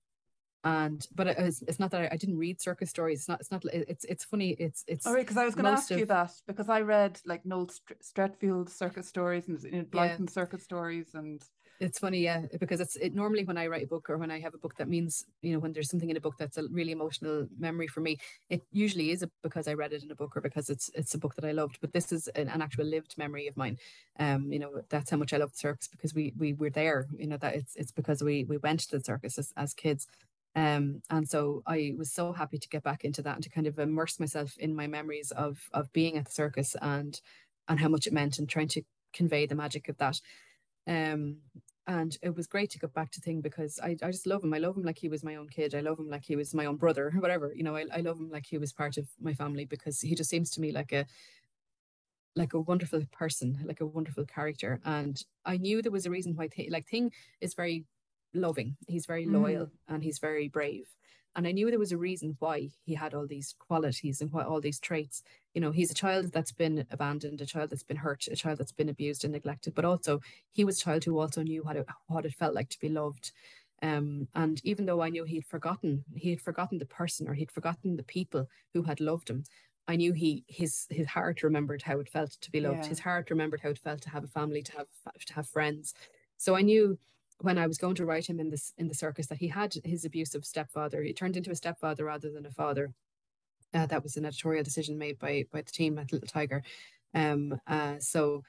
[0.64, 3.20] and but it was, it's not that I, I, didn't read circus stories.
[3.20, 3.42] It's not.
[3.42, 3.66] It's not.
[3.74, 4.52] It's it's funny.
[4.52, 5.06] It's it's.
[5.06, 7.46] All right, because I was going to ask of, you that because I read like
[7.46, 7.70] Noel
[8.02, 10.32] Streatfeild circus stories and you know, Blyton yeah.
[10.32, 11.42] circus stories and.
[11.80, 14.40] It's funny, yeah, because it's it normally when I write a book or when I
[14.40, 16.64] have a book that means you know when there's something in a book that's a
[16.70, 18.20] really emotional memory for me.
[18.50, 21.18] It usually is because I read it in a book or because it's it's a
[21.18, 21.80] book that I loved.
[21.82, 23.80] But this is an, an actual lived memory of mine.
[24.18, 27.08] Um, you know that's how much I love the circus because we we were there.
[27.18, 30.08] You know that it's it's because we we went to the circus as, as kids
[30.56, 33.68] um, and so I was so happy to get back into that and to kind
[33.68, 37.20] of immerse myself in my memories of of being at the circus and
[37.68, 38.84] and how much it meant and trying to
[39.14, 40.20] convey the magic of that.
[40.88, 41.38] Um,
[41.86, 44.54] and it was great to go back to Thing because I, I just love him.
[44.54, 45.76] I love him like he was my own kid.
[45.76, 47.54] I love him like he was my own brother, whatever.
[47.56, 50.16] You know, I, I love him like he was part of my family because he
[50.16, 51.06] just seems to me like a
[52.36, 54.80] like a wonderful person, like a wonderful character.
[54.86, 57.86] And I knew there was a reason why Th- like Thing is very
[58.34, 58.76] loving.
[58.88, 59.72] He's very loyal mm.
[59.88, 60.88] and he's very brave.
[61.36, 64.44] And I knew there was a reason why he had all these qualities and why
[64.44, 65.24] all these traits.
[65.56, 68.60] You know, he's a child that's been abandoned, a child that's been hurt, a child
[68.60, 70.22] that's been abused and neglected, but also
[70.52, 72.90] he was a child who also knew what it, what it felt like to be
[72.90, 73.32] loved.
[73.82, 77.52] Um, and even though I knew he'd forgotten, he had forgotten the person or he'd
[77.52, 79.44] forgotten the people who had loved him.
[79.88, 82.84] I knew he his his heart remembered how it felt to be loved.
[82.84, 82.90] Yeah.
[82.90, 84.88] His heart remembered how it felt to have a family, to have
[85.26, 85.94] to have friends.
[86.38, 86.98] So I knew
[87.40, 89.76] when I was going to write him in this in the circus that he had
[89.84, 91.02] his abusive stepfather.
[91.02, 92.94] He turned into a stepfather rather than a father.
[93.74, 96.64] Uh, that was an editorial decision made by by the team at Little Tiger.
[97.14, 98.44] Um, uh, so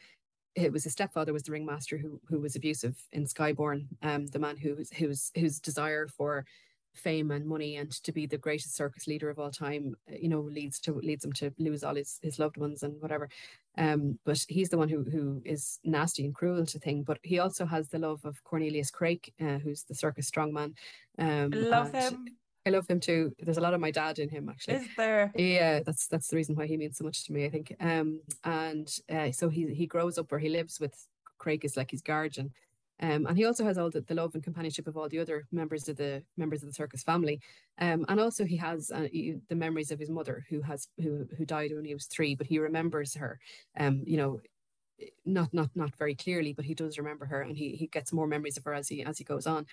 [0.55, 3.87] it was his stepfather was the ringmaster who who was abusive in Skyborn.
[4.03, 6.45] Um, the man who whose whose desire for
[6.95, 10.29] fame and money and to be the greatest circus leader of all time uh, you
[10.29, 13.29] know leads to leads him to lose all his his loved ones and whatever
[13.79, 17.39] um but he's the one who who is nasty and cruel to thing but he
[17.39, 20.73] also has the love of cornelius craik uh, who's the circus strongman
[21.19, 22.27] um love him
[22.67, 23.35] I love him too.
[23.39, 24.77] There's a lot of my dad in him actually.
[24.77, 25.31] Is there?
[25.35, 27.45] Yeah, that's that's the reason why he means so much to me.
[27.45, 27.77] I think.
[27.79, 31.91] Um, and uh, so he he grows up where he lives with Craig is like
[31.91, 32.53] his guardian,
[33.01, 35.47] Um, and he also has all the, the love and companionship of all the other
[35.51, 37.41] members of the members of the circus family.
[37.79, 41.27] Um, and also he has uh, he, the memories of his mother who has who
[41.37, 43.39] who died when he was three, but he remembers her.
[43.77, 44.41] Um, you know,
[45.25, 48.27] not not not very clearly, but he does remember her, and he he gets more
[48.27, 49.67] memories of her as he as he goes on.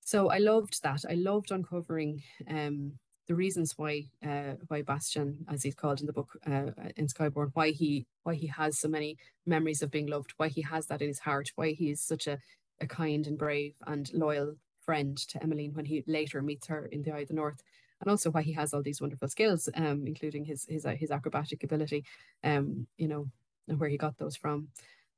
[0.00, 1.04] So I loved that.
[1.08, 2.92] I loved uncovering um,
[3.30, 7.50] the reasons why uh, why Bastian, as he's called in the book uh, in Skyborn,
[7.54, 11.00] why he why he has so many memories of being loved, why he has that
[11.00, 12.38] in his heart, why he is such a,
[12.80, 17.02] a kind and brave and loyal friend to Emmeline when he later meets her in
[17.02, 17.62] the Eye of the North,
[18.00, 21.12] and also why he has all these wonderful skills, um, including his his uh, his
[21.12, 22.04] acrobatic ability,
[22.42, 23.28] um, you know,
[23.68, 24.70] and where he got those from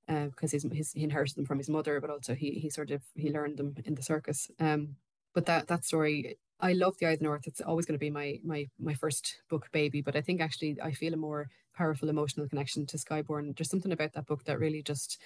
[0.07, 3.01] because uh, his he inherited them from his mother, but also he he sort of
[3.15, 4.51] he learned them in the circus.
[4.61, 4.97] Um,
[5.35, 7.47] but that that story I love the Eye of the North.
[7.47, 10.79] It's always going to be my my my first book baby, but I think actually
[10.83, 13.57] I feel a more powerful emotional connection to Skyborn.
[13.57, 15.21] There's something about that book that really just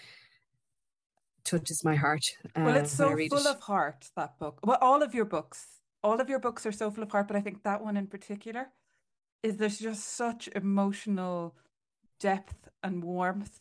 [1.44, 2.24] touches my heart.
[2.56, 3.46] Uh, well, it's so full it.
[3.46, 4.08] of heart.
[4.16, 4.60] That book.
[4.64, 5.66] Well, all of your books,
[6.02, 8.06] all of your books are so full of heart, but I think that one in
[8.06, 8.68] particular
[9.42, 11.54] is there's just such emotional
[12.18, 13.60] depth and warmth.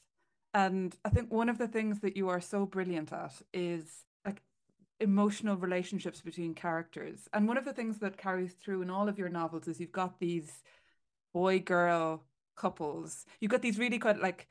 [0.54, 4.05] And I think one of the things that you are so brilliant at is
[5.00, 7.28] emotional relationships between characters.
[7.34, 9.92] And one of the things that carries through in all of your novels is you've
[9.92, 10.64] got these
[11.34, 12.24] boy girl
[12.56, 13.26] couples.
[13.40, 14.48] You've got these really quite like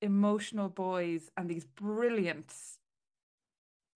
[0.00, 2.52] emotional boys and these brilliant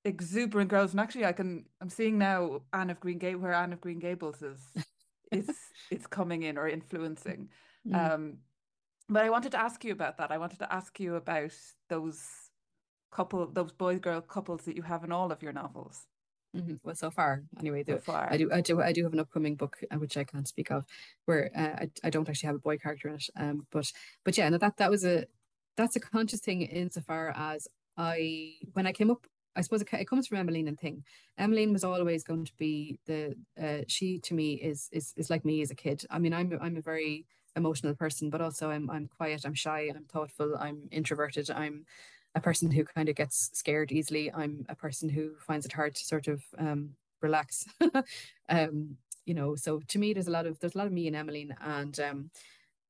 [0.05, 0.93] exuberant girls.
[0.93, 3.99] And actually I can I'm seeing now Anne of Green Gables where Anne of Green
[3.99, 4.85] Gables is
[5.31, 5.57] is
[5.91, 7.51] is coming in or influencing.
[7.87, 8.13] Mm.
[8.13, 8.37] Um
[9.09, 10.31] but I wanted to ask you about that.
[10.31, 11.53] I wanted to ask you about
[11.89, 12.23] those
[13.11, 16.07] couple those boy girl couples that you have in all of your novels
[16.57, 16.75] mm-hmm.
[16.83, 19.55] well so far anyway so far i do i do i do have an upcoming
[19.55, 20.85] book uh, which i can't speak of
[21.27, 23.91] where uh, I, I don't actually have a boy character in it um but
[24.25, 25.27] but yeah no, that that was a
[25.77, 30.09] that's a conscious thing insofar as i when i came up I suppose it, it
[30.09, 31.05] comes from Emmeline and Thing.
[31.37, 35.45] Emmeline was always going to be the uh, she to me is is is like
[35.45, 36.05] me as a kid.
[36.11, 39.91] I mean, I'm I'm a very emotional person, but also I'm I'm quiet, I'm shy,
[39.95, 41.85] I'm thoughtful, I'm introverted, I'm
[42.35, 44.33] a person who kind of gets scared easily.
[44.33, 47.67] I'm a person who finds it hard to sort of um, relax.
[48.49, 51.07] um, you know, so to me, there's a lot of there's a lot of me
[51.07, 52.31] and Emmeline, and um,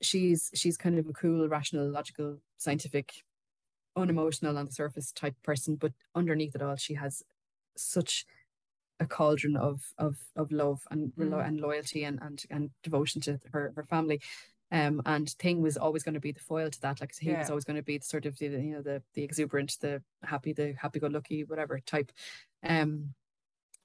[0.02, 3.12] she's she's kind of a cool, rational, logical, scientific,
[3.96, 7.22] unemotional on the surface type person, but underneath it all, she has
[7.76, 8.26] such
[9.00, 11.46] a cauldron of of of love and mm.
[11.46, 14.20] and loyalty and and and devotion to her her family
[14.72, 17.00] um, and Thing was always going to be the foil to that.
[17.00, 17.40] Like he yeah.
[17.40, 20.02] was always going to be the sort of the you know the the exuberant, the
[20.22, 22.12] happy, the happy-go-lucky, whatever type.
[22.62, 23.14] Um,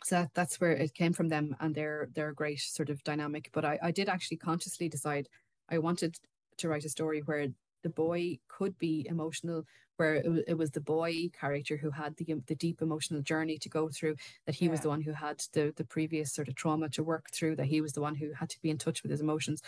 [0.03, 3.03] so that, that's where it came from them, and they're they're a great sort of
[3.03, 3.49] dynamic.
[3.53, 5.27] But I I did actually consciously decide
[5.69, 6.17] I wanted
[6.57, 7.47] to write a story where
[7.83, 9.65] the boy could be emotional
[9.97, 13.69] where it, it was the boy character who had the the deep emotional journey to
[13.69, 14.15] go through
[14.45, 14.71] that he yeah.
[14.71, 17.67] was the one who had the the previous sort of trauma to work through that
[17.67, 19.61] he was the one who had to be in touch with his emotions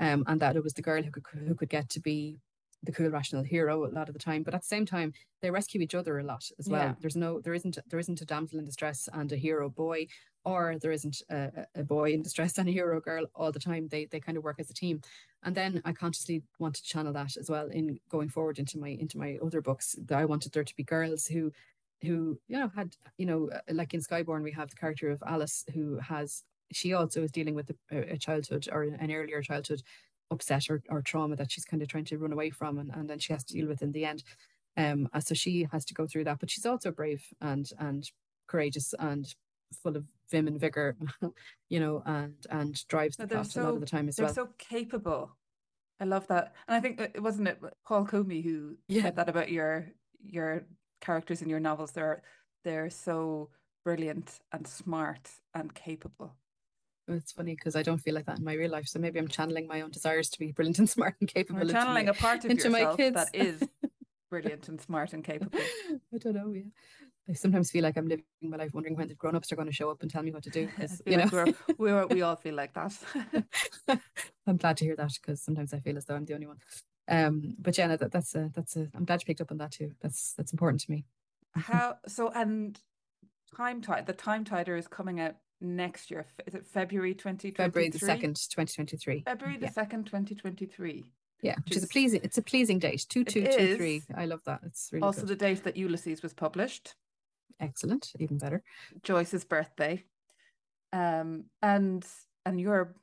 [0.00, 2.38] um, and that it was the girl who could who could get to be
[2.84, 4.42] the cool rational hero a lot of the time.
[4.42, 6.82] But at the same time they rescue each other a lot as well.
[6.82, 6.94] Yeah.
[7.00, 10.06] there's no there isn't there isn't a damsel in distress and a hero boy
[10.44, 13.88] or there isn't a, a boy in distress and a hero girl all the time.
[13.88, 15.00] They they kind of work as a team.
[15.42, 18.88] And then i consciously want to channel that as well in going forward into my
[18.88, 19.96] into my other books.
[20.06, 21.52] That i wanted there to be girls who
[22.02, 25.64] who you know had you know like in skyborn we have the character of alice
[25.72, 26.42] who has
[26.72, 29.82] she also is dealing with a, a childhood or an earlier childhood
[30.30, 33.08] upset or, or trauma that she's kind of trying to run away from and, and
[33.08, 34.22] then she has to deal with in the end.
[34.76, 38.10] Um, so she has to go through that, but she's also brave and and
[38.46, 39.32] courageous and
[39.82, 40.96] full of vim and vigor,
[41.68, 44.26] you know, and and drives the plot so, a lot of the time as they're
[44.26, 44.34] well.
[44.34, 45.36] They're so capable.
[46.00, 49.02] I love that, and I think it wasn't it Paul Comey who yeah.
[49.02, 49.92] said that about your
[50.24, 50.64] your
[51.00, 51.92] characters in your novels.
[51.92, 52.22] They're
[52.64, 53.50] they're so
[53.84, 56.34] brilliant and smart and capable.
[57.08, 58.88] It's funny because I don't feel like that in my real life.
[58.88, 61.60] So maybe I'm channeling my own desires to be brilliant and smart and capable.
[61.60, 63.14] We're channeling my, a part of into yourself my kids.
[63.14, 63.62] that is
[64.30, 65.58] brilliant and smart and capable.
[66.14, 66.52] I don't know.
[66.52, 66.62] Yeah.
[67.28, 69.68] I sometimes feel like I'm living my life wondering when the grown ups are going
[69.68, 70.68] to show up and tell me what to do.
[71.06, 72.92] You like know, we're, we're, we all feel like that.
[74.46, 76.58] I'm glad to hear that because sometimes I feel as though I'm the only one.
[77.08, 78.88] Um, but yeah, no, that, that's a that's a.
[78.94, 79.92] I'm glad you picked up on that too.
[80.00, 81.04] That's that's important to me.
[81.54, 82.30] How so?
[82.34, 82.78] And
[83.56, 86.26] time tide the time tider is coming out next year.
[86.46, 87.64] Is it February 2023?
[87.64, 89.22] February the 2nd, 2023.
[89.24, 89.70] February the yeah.
[89.70, 91.04] 2nd, 2023.
[91.42, 93.04] Yeah, which, which is, is, a pleasing it's a pleasing date.
[93.08, 94.02] 2223.
[94.16, 94.60] I love that.
[94.64, 95.28] It's really Also good.
[95.28, 96.94] the date that Ulysses was published.
[97.60, 98.62] Excellent, even better.
[99.02, 100.04] Joyce's birthday.
[100.92, 102.04] Um and
[102.46, 102.94] and your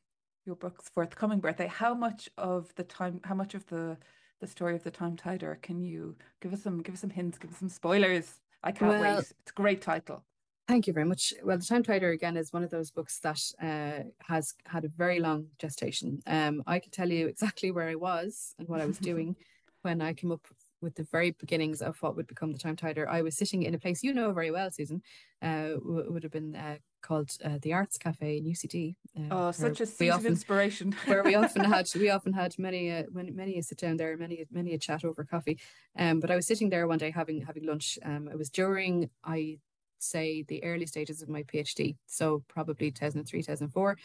[0.45, 1.67] your book's forthcoming birthday.
[1.67, 3.97] How much of the time how much of the
[4.39, 7.37] the story of the time tider can you give us some give us some hints,
[7.37, 9.19] give us some spoilers I can't well, wait.
[9.19, 10.23] It's a great title.
[10.71, 11.33] Thank you very much.
[11.43, 14.87] Well, The Time Tider, again, is one of those books that uh, has had a
[14.87, 16.21] very long gestation.
[16.25, 19.35] Um, I can tell you exactly where I was and what I was doing
[19.81, 20.47] when I came up
[20.81, 23.05] with the very beginnings of what would become the Time Tider.
[23.05, 25.01] I was sitting in a place you know very well, Susan,
[25.41, 28.95] uh, would have been uh, called uh, the Arts Cafe in UCD.
[29.17, 30.95] Uh, oh, such a seat often, of inspiration.
[31.05, 34.15] where we often had we often had many a many, many a sit down there,
[34.15, 35.59] many many a chat over coffee.
[35.99, 37.99] Um, but I was sitting there one day having having lunch.
[38.05, 39.57] Um, it was during I
[40.01, 43.97] say the early stages of my PhD, so probably 2003, 2004.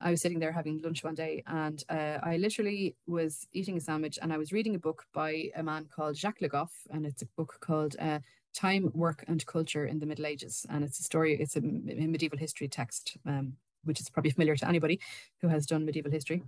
[0.00, 3.80] I was sitting there having lunch one day and uh, I literally was eating a
[3.80, 7.06] sandwich and I was reading a book by a man called Jacques Le Goff and
[7.06, 8.18] it's a book called uh,
[8.52, 10.66] Time, Work and Culture in the Middle Ages.
[10.68, 13.52] And it's a story, it's a medieval history text, um,
[13.84, 15.00] which is probably familiar to anybody
[15.40, 16.42] who has done medieval history.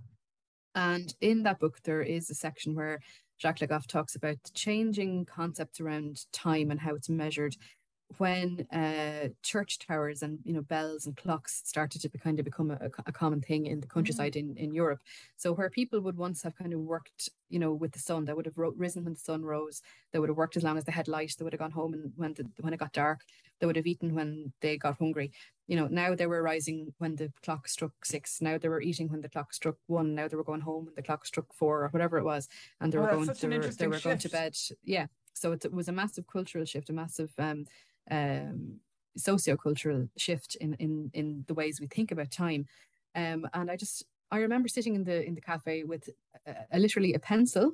[0.75, 2.99] And in that book, there is a section where
[3.41, 7.55] Jacques Le Goff talks about changing concepts around time and how it's measured
[8.17, 12.45] when uh, church towers and you know bells and clocks started to be, kind of
[12.45, 14.41] become a, a common thing in the countryside mm.
[14.41, 14.99] in, in Europe.
[15.37, 18.33] So where people would once have kind of worked, you know, with the sun, they
[18.33, 19.81] would have ro- risen when the sun rose.
[20.11, 21.35] They would have worked as long as they had light.
[21.37, 23.21] They would have gone home and when the, when it got dark,
[23.59, 25.31] they would have eaten when they got hungry.
[25.67, 28.39] You know, now they were rising when the clock struck six.
[28.39, 30.13] Now they were eating when the clock struck one.
[30.13, 32.47] Now they were going home when the clock struck four or whatever it was,
[32.79, 33.25] and they were going.
[33.25, 34.55] They were, they were going to bed.
[34.83, 35.07] Yeah.
[35.33, 37.65] So it, it was a massive cultural shift, a massive um,
[38.11, 38.79] um,
[39.17, 42.65] sociocultural shift in in in the ways we think about time.
[43.15, 46.09] Um, and I just I remember sitting in the in the cafe with
[46.45, 47.73] a, a, literally a pencil.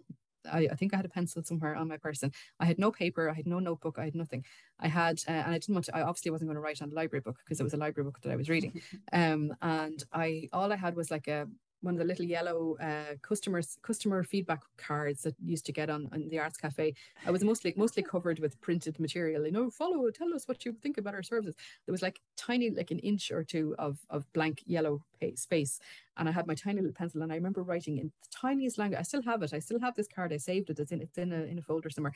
[0.51, 2.31] I, I, think I had a pencil somewhere on my person.
[2.59, 3.29] I had no paper.
[3.29, 3.99] I had no notebook.
[3.99, 4.43] I had nothing.
[4.79, 5.95] I had, uh, and I didn't want to.
[5.95, 8.05] I obviously wasn't going to write on the library book because it was a library
[8.05, 8.81] book that I was reading.
[9.13, 11.47] Um, and I all I had was like a
[11.81, 16.09] one of the little yellow uh, customers customer feedback cards that used to get on,
[16.11, 16.93] on the arts cafe.
[17.25, 19.45] I was mostly mostly covered with printed material.
[19.45, 21.55] You know, follow, tell us what you think about our services.
[21.85, 25.03] There was like tiny, like an inch or two of of blank yellow
[25.35, 25.79] space,
[26.17, 28.99] and I had my tiny little pencil, and I remember writing in the tiniest language.
[28.99, 29.53] I still have it.
[29.53, 30.33] I still have this card.
[30.33, 30.79] I saved it.
[30.79, 32.13] It's in it's in a in a folder somewhere.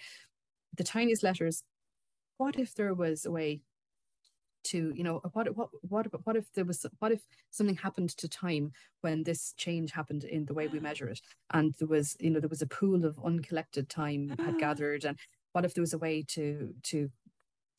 [0.77, 1.63] The tiniest letters.
[2.37, 3.61] What if there was a way
[4.65, 8.27] to you know what what what what if there was what if something happened to
[8.27, 11.21] time when this change happened in the way we measure it?
[11.51, 15.17] And there was you know there was a pool of uncollected time had gathered and
[15.53, 17.09] what if there was a way to to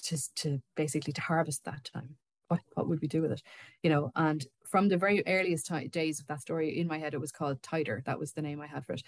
[0.05, 2.17] to to basically to harvest that time?
[2.49, 3.43] What what would we do with it?
[3.83, 7.15] You know and from the very earliest t- days of that story in my head
[7.15, 9.03] it was called tider that was the name i had for it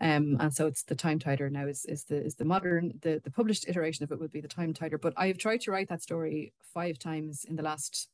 [0.00, 3.20] um, and so it's the time tider now is is the is the modern the
[3.24, 5.00] the published iteration of it would be the time tider.
[5.00, 8.08] But I have tried to write that story five times in the last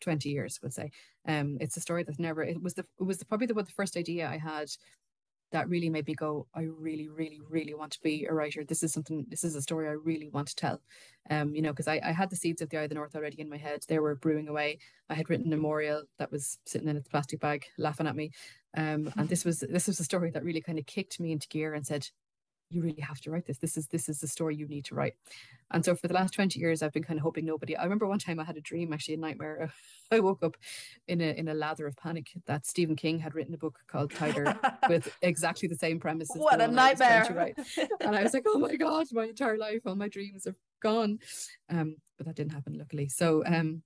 [0.00, 0.90] 20 years, would say.
[1.26, 3.64] Um, it's a story that's never it was the it was the, probably the, the
[3.72, 4.68] first idea I had
[5.52, 8.64] that really made me go, I really, really, really want to be a writer.
[8.64, 10.80] This is something, this is a story I really want to tell.
[11.30, 13.14] Um, you know, because I, I had the seeds of the Eye of the North
[13.14, 13.80] already in my head.
[13.88, 14.78] They were brewing away.
[15.08, 18.30] I had written a memorial that was sitting in its plastic bag, laughing at me.
[18.76, 21.48] Um, and this was this was a story that really kind of kicked me into
[21.48, 22.08] gear and said,
[22.70, 23.58] you really have to write this.
[23.58, 25.14] This is this is the story you need to write.
[25.70, 27.76] And so for the last 20 years, I've been kind of hoping nobody.
[27.76, 29.72] I remember one time I had a dream, actually a nightmare.
[30.12, 30.56] I woke up
[31.08, 34.12] in a in a lather of panic that Stephen King had written a book called
[34.12, 34.56] Tider
[34.88, 36.36] with exactly the same premises.
[36.36, 37.54] What a nightmare!
[38.00, 41.18] and I was like, oh my god, my entire life, all my dreams are gone.
[41.68, 43.08] Um, but that didn't happen, luckily.
[43.08, 43.82] So um,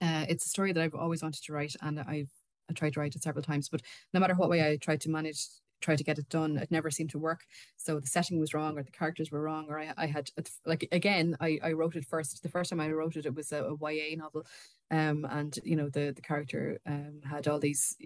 [0.00, 2.30] uh, it's a story that I've always wanted to write, and I've
[2.70, 3.82] I tried to write it several times, but
[4.14, 5.46] no matter what way I tried to manage
[5.82, 7.40] try to get it done it never seemed to work.
[7.76, 10.30] So the setting was wrong or the characters were wrong or i, I had
[10.66, 12.42] like again I, I wrote it first.
[12.42, 14.46] The first time i wrote it it was a, a ya novel.
[14.90, 17.96] Um and you know the the character um had all these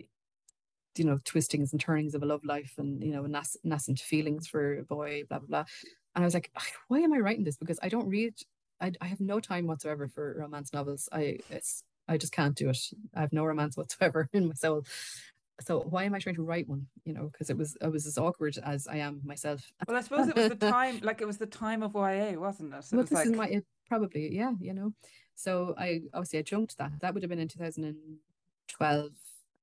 [0.97, 4.47] you know twistings and turnings of a love life and you know nas- nascent feelings
[4.47, 5.65] for a boy blah blah blah.
[6.15, 6.51] And i was like
[6.89, 7.57] why am i writing this?
[7.57, 8.35] Because i don't read
[8.81, 11.09] I, I have no time whatsoever for romance novels.
[11.11, 12.79] I it's I just can't do it.
[13.15, 14.85] I have no romance whatsoever in my soul
[15.61, 16.87] so why am I trying to write one?
[17.05, 19.63] You know, because it was I was as awkward as I am myself.
[19.87, 22.75] Well, I suppose it was the time, like it was the time of YA, wasn't
[22.75, 22.79] it?
[22.79, 23.27] it well, was this like...
[23.27, 24.93] is my it, probably yeah, you know.
[25.35, 26.93] So I obviously I jumped that.
[27.01, 27.97] That would have been in two thousand and
[28.69, 29.13] twelve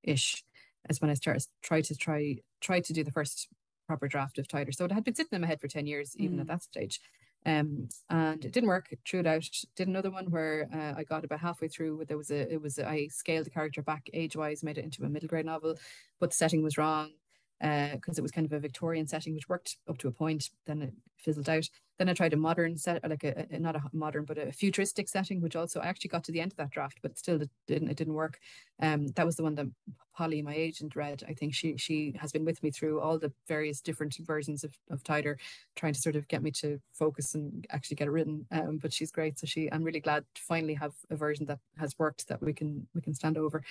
[0.04, 0.44] ish,
[0.90, 3.48] as when I started try to try try to do the first
[3.88, 4.72] proper draft of Tider.
[4.72, 6.42] So it had been sitting in my head for ten years, even mm.
[6.42, 7.00] at that stage.
[7.46, 8.94] Um, and it didn't work.
[9.06, 9.48] Threw it out.
[9.76, 11.98] Did another one where uh, I got about halfway through.
[11.98, 14.78] Where there was a, it was a, I scaled the character back age wise, made
[14.78, 15.76] it into a middle grade novel,
[16.20, 17.12] but the setting was wrong.
[17.60, 20.50] Because uh, it was kind of a Victorian setting, which worked up to a point.
[20.66, 21.70] Then it fizzled out.
[21.98, 25.08] Then I tried a modern set, like a, a, not a modern, but a futuristic
[25.08, 27.50] setting, which also I actually got to the end of that draft, but still it
[27.68, 28.40] didn't it didn't work.
[28.82, 29.68] Um, that was the one that
[30.16, 31.24] Polly, my agent, read.
[31.28, 34.74] I think she she has been with me through all the various different versions of
[34.90, 35.38] of Tider,
[35.76, 38.46] trying to sort of get me to focus and actually get it written.
[38.52, 41.60] Um, but she's great, so she I'm really glad to finally have a version that
[41.78, 43.64] has worked that we can we can stand over.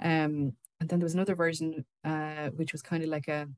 [0.00, 3.48] Um, and then there was another version uh, which was kind of like a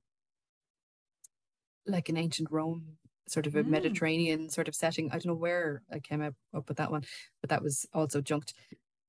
[1.86, 2.98] like an ancient Rome
[3.30, 3.68] sort of a mm.
[3.68, 5.08] Mediterranean sort of setting.
[5.08, 7.04] I don't know where I came up, up with that one,
[7.40, 8.54] but that was also junked.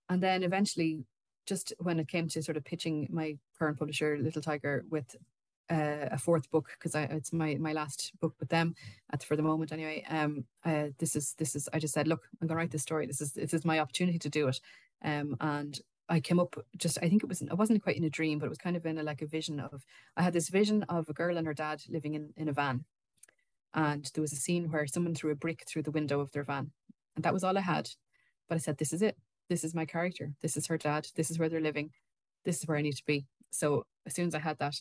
[0.10, 1.04] And then eventually,
[1.48, 5.16] just when it came to sort of pitching my current publisher, Little Tiger, with
[5.72, 8.76] uh, a fourth book because it's my my last book with them
[9.14, 10.04] at for the moment anyway.
[10.10, 13.08] Um, uh, this is this is I just said, look, I'm gonna write this story.
[13.08, 14.60] This is this is my opportunity to do it.
[15.04, 15.80] Um, and
[16.12, 18.46] I came up just I think it was it wasn't quite in a dream, but
[18.46, 19.86] it was kind of in a like a vision of
[20.18, 22.84] I had this vision of a girl and her dad living in in a van,
[23.74, 26.44] and there was a scene where someone threw a brick through the window of their
[26.44, 26.72] van,
[27.16, 27.90] and that was all I had.
[28.50, 29.16] But I said, this is it.
[29.48, 30.34] This is my character.
[30.42, 31.08] This is her dad.
[31.16, 31.92] This is where they're living.
[32.44, 33.26] This is where I need to be.
[33.52, 34.76] So as soon as I had that,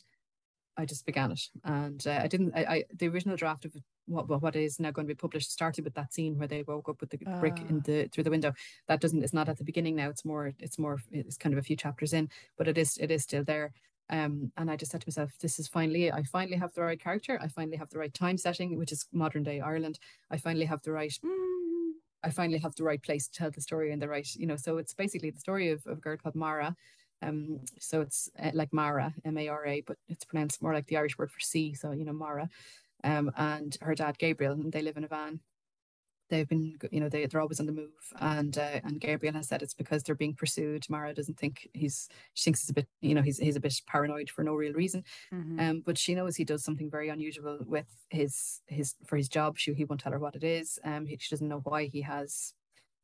[0.80, 2.52] I just began it, and uh, I didn't.
[2.54, 3.72] I, I the original draft of
[4.06, 6.88] what what is now going to be published started with that scene where they woke
[6.88, 7.38] up with the uh.
[7.38, 7.82] brick in ah.
[7.84, 8.52] the through the window.
[8.88, 9.22] That doesn't.
[9.22, 10.08] It's not at the beginning now.
[10.08, 10.52] It's more.
[10.58, 10.98] It's more.
[11.12, 12.96] It's kind of a few chapters in, but it is.
[12.96, 13.72] It is still there.
[14.10, 17.00] Um, and I just said to myself, this is finally, I finally have the right
[17.00, 17.38] character.
[17.40, 20.00] I finally have the right time setting, which is modern day Ireland.
[20.32, 21.90] I finally have the right, mm,
[22.24, 24.56] I finally have the right place to tell the story and the right, you know,
[24.56, 26.74] so it's basically the story of, of a girl called Mara.
[27.22, 30.86] Um, so it's uh, like Mara, M A R A, but it's pronounced more like
[30.86, 31.74] the Irish word for sea.
[31.74, 32.48] So, you know, Mara
[33.04, 35.40] um, and her dad Gabriel, and they live in a van.
[36.30, 37.90] They've been, you know, they they're always on the move,
[38.20, 40.88] and uh, and Gabriel has said it's because they're being pursued.
[40.88, 43.74] Mara doesn't think he's, she thinks he's a bit, you know, he's he's a bit
[43.88, 45.02] paranoid for no real reason,
[45.34, 45.58] mm-hmm.
[45.58, 49.58] um, but she knows he does something very unusual with his his for his job.
[49.58, 50.78] She he won't tell her what it is.
[50.84, 52.54] Um, he, she doesn't know why he has,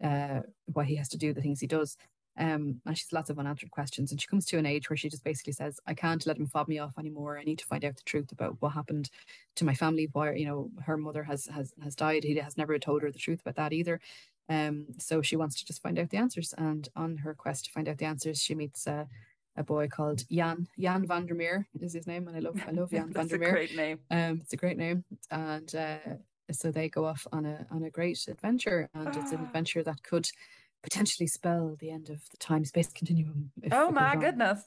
[0.01, 1.97] uh, why he has to do the things he does.
[2.39, 4.11] Um, and she's lots of unanswered questions.
[4.11, 6.47] And she comes to an age where she just basically says, I can't let him
[6.47, 7.39] fob me off anymore.
[7.39, 9.11] I need to find out the truth about what happened
[9.57, 12.25] to my family, why, you know, her mother has has has died.
[12.25, 14.01] He has never told her the truth about that either.
[14.49, 16.55] Um, so she wants to just find out the answers.
[16.57, 19.07] And on her quest to find out the answers, she meets uh,
[19.57, 20.69] a boy called Jan.
[20.79, 23.53] Jan Vandermeer is his name, and I love I love Jan That's Vandermeer.
[23.53, 23.99] great name.
[24.11, 25.99] Um, it's a great name, and uh,
[26.53, 29.45] so they go off on a on a great adventure, and it's an ah.
[29.45, 30.29] adventure that could
[30.87, 33.51] potentially spell the end of the time space continuum.
[33.73, 34.63] oh my goodness.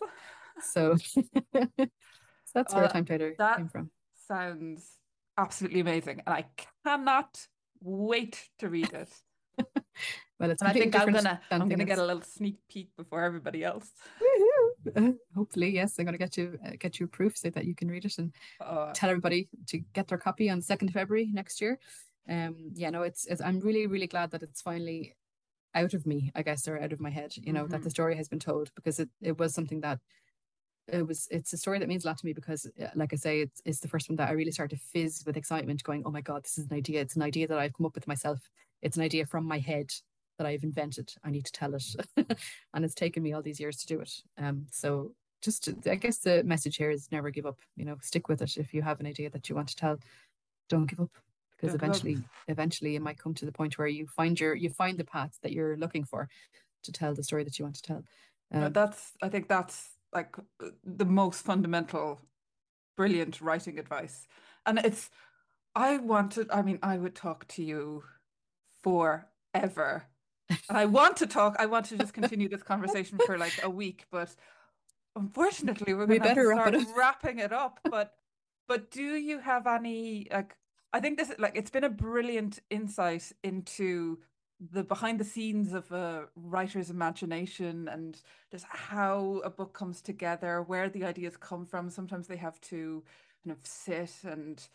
[0.61, 1.23] So, so
[2.53, 3.89] that's where uh, Time Tider came from.
[4.27, 4.85] Sounds
[5.37, 6.21] absolutely amazing.
[6.27, 6.45] And I
[6.85, 7.39] cannot
[7.81, 9.09] wait to read it.
[10.39, 13.23] well, it's and I think I'm gonna I'm gonna get a little sneak peek before
[13.23, 13.89] everybody else.
[14.95, 17.75] Uh, hopefully, yes, I'm gonna get you uh, get you a proof so that you
[17.75, 21.29] can read it and uh, tell everybody to get their copy on second of February
[21.31, 21.79] next year.
[22.29, 25.15] Um, yeah, no, it's, it's I'm really really glad that it's finally
[25.75, 27.71] out of me, I guess, or out of my head, you know, mm-hmm.
[27.71, 29.99] that the story has been told because it, it was something that
[30.91, 33.15] it was it's a story that means a lot to me because uh, like I
[33.15, 36.03] say, it's it's the first one that I really started to fizz with excitement, going,
[36.05, 37.01] Oh my god, this is an idea.
[37.01, 38.49] It's an idea that I've come up with myself.
[38.81, 39.91] It's an idea from my head
[40.37, 41.13] that I've invented.
[41.23, 41.83] I need to tell it.
[42.73, 44.11] and it's taken me all these years to do it.
[44.37, 48.27] Um so just I guess the message here is never give up, you know, stick
[48.27, 48.57] with it.
[48.57, 49.99] If you have an idea that you want to tell,
[50.69, 51.11] don't give up
[51.59, 54.97] because eventually eventually it might come to the point where you find your you find
[54.97, 56.29] the path that you're looking for
[56.83, 58.03] to tell the story that you want to tell.
[58.53, 60.35] Um, that's i think that's like
[60.83, 62.19] the most fundamental
[62.97, 64.27] brilliant writing advice.
[64.65, 65.09] And it's
[65.75, 68.03] i wanted i mean i would talk to you
[68.83, 70.05] forever.
[70.67, 73.69] And i want to talk i want to just continue this conversation for like a
[73.69, 74.35] week but
[75.15, 77.79] unfortunately we're we better wrap it wrapping it up.
[77.89, 78.13] But
[78.67, 80.55] but do you have any like
[80.93, 84.19] I think this like it's been a brilliant insight into
[84.71, 88.21] the behind the scenes of a writer's imagination and
[88.51, 91.89] just how a book comes together, where the ideas come from.
[91.89, 93.03] Sometimes they have to
[93.43, 94.67] kind of sit and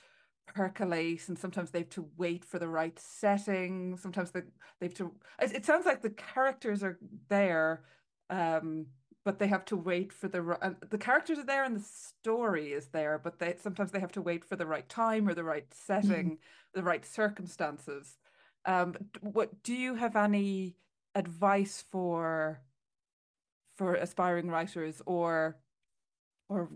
[0.46, 4.42] percolate and sometimes they have to wait for the right setting sometimes they,
[4.78, 5.10] they have to
[5.40, 7.82] it, it sounds like the characters are there
[8.28, 8.86] um
[9.24, 12.72] but they have to wait for the uh, the characters are there and the story
[12.72, 15.44] is there but they sometimes they have to wait for the right time or the
[15.44, 16.38] right setting mm.
[16.74, 18.18] the right circumstances
[18.66, 20.76] um what do you have any
[21.14, 22.60] advice for
[23.76, 25.56] for aspiring writers or
[26.48, 26.68] or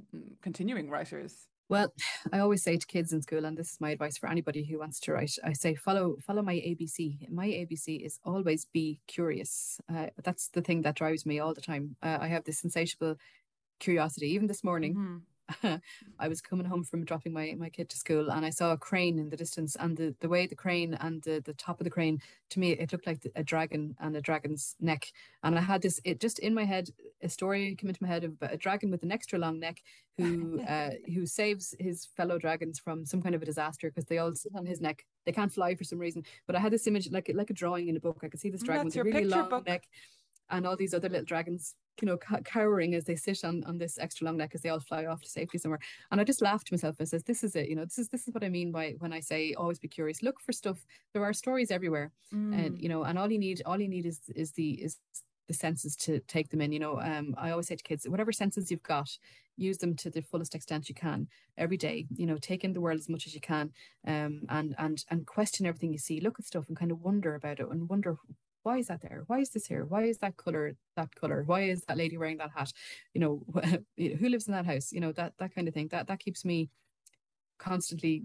[0.42, 1.92] continuing writers well,
[2.32, 4.78] I always say to kids in school, and this is my advice for anybody who
[4.78, 7.30] wants to write, I say follow follow my ABC.
[7.30, 9.80] My ABC is always be curious.
[9.92, 11.96] Uh, that's the thing that drives me all the time.
[12.02, 13.16] Uh, I have this insatiable
[13.80, 14.28] curiosity.
[14.28, 15.16] Even this morning, mm-hmm.
[16.18, 18.76] I was coming home from dropping my, my kid to school and I saw a
[18.76, 21.84] crane in the distance and the, the way the crane and the, the top of
[21.84, 22.20] the crane
[22.50, 25.10] to me it looked like a dragon and a dragon's neck.
[25.42, 26.90] And I had this it just in my head
[27.22, 29.82] a story came into my head of a dragon with an extra long neck
[30.16, 34.18] who uh, who saves his fellow dragons from some kind of a disaster because they
[34.18, 35.04] all sit on his neck.
[35.24, 36.24] They can't fly for some reason.
[36.46, 38.20] But I had this image like like a drawing in a book.
[38.22, 39.66] I could see this dragon That's with a really long book.
[39.66, 39.88] neck
[40.50, 43.98] and all these other little dragons you know cowering as they sit on on this
[43.98, 45.80] extra long neck as they all fly off to safety somewhere.
[46.10, 46.96] And i just laughed to myself.
[47.00, 48.94] And says this is it you know this is this is what i mean by
[49.00, 50.22] when i say always be curious.
[50.22, 50.78] Look for stuff.
[51.12, 52.12] There are stories everywhere.
[52.32, 52.80] And Mm.
[52.82, 54.98] you know and all you need all you need is is the is
[55.48, 57.00] the senses to take them in you know.
[57.00, 59.08] Um i always say to kids whatever senses you've got
[59.56, 61.26] use them to the fullest extent you can
[61.56, 62.06] every day.
[62.14, 63.72] You know take in the world as much as you can
[64.06, 66.20] um and and and question everything you see.
[66.20, 68.16] Look at stuff and kind of wonder about it and wonder
[68.62, 69.24] why is that there?
[69.26, 69.84] Why is this here?
[69.84, 71.42] Why is that color that color?
[71.44, 72.72] Why is that lady wearing that hat?
[73.14, 73.42] You know
[73.96, 74.92] who lives in that house?
[74.92, 75.88] You know that that kind of thing.
[75.88, 76.70] That that keeps me
[77.58, 78.24] constantly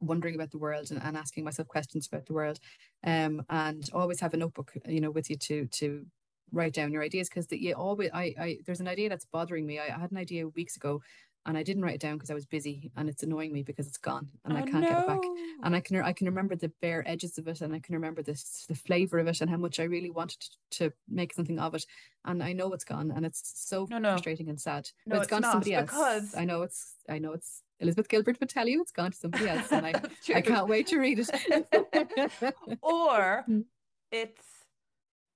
[0.00, 2.58] wondering about the world and, and asking myself questions about the world.
[3.04, 6.06] Um and always have a notebook you know with you to to
[6.52, 9.66] write down your ideas because that you always I, I there's an idea that's bothering
[9.66, 9.78] me.
[9.78, 11.00] I, I had an idea weeks ago
[11.48, 13.86] and I didn't write it down because I was busy and it's annoying me because
[13.88, 15.18] it's gone and I Oh, can't get it back.
[15.64, 18.22] and I can I can remember the bare edges of it and I can remember
[18.22, 21.58] this the flavor of it and how much I really wanted to, to make something
[21.58, 21.84] of it.
[22.24, 24.10] And I know it's gone and it's so No, no.
[24.12, 25.90] frustrating and sad No, but it's gone to somebody else.
[25.90, 29.16] because- I know it's I know it's Elizabeth Gilbert would tell you it's gone to
[29.16, 29.92] somebody else and I
[30.34, 31.30] I can't wait to read it.
[32.82, 33.64] Or Mm.
[34.12, 34.44] it's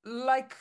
[0.04, 0.54] like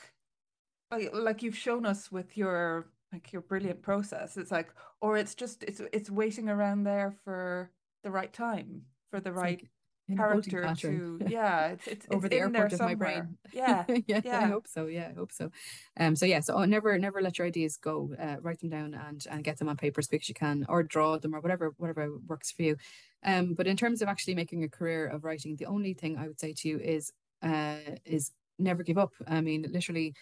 [1.14, 5.64] like you've shown us with your like your brilliant process it's like or it's just
[5.64, 7.70] it's it's waiting around there for
[8.04, 9.70] the right time for the It's right like
[10.12, 13.38] in a holding character to yeah it's it's, over it's the airport of my brain.
[13.54, 14.88] yeah yeah, I hope so.
[14.88, 15.52] Yeah, I hope so.
[16.00, 18.14] Um, so yeah, so oh, never, never let your ideas go.
[18.20, 20.66] Uh, write them down and and get them on paper as quick as you can,
[20.68, 22.78] or draw them, or whatever, whatever works for you.
[23.24, 26.28] Um, but in terms of actually making a career of writing, the only thing I
[26.28, 27.12] would say to you is,
[27.44, 29.14] uh, is never give up.
[29.28, 30.14] I mean, literally,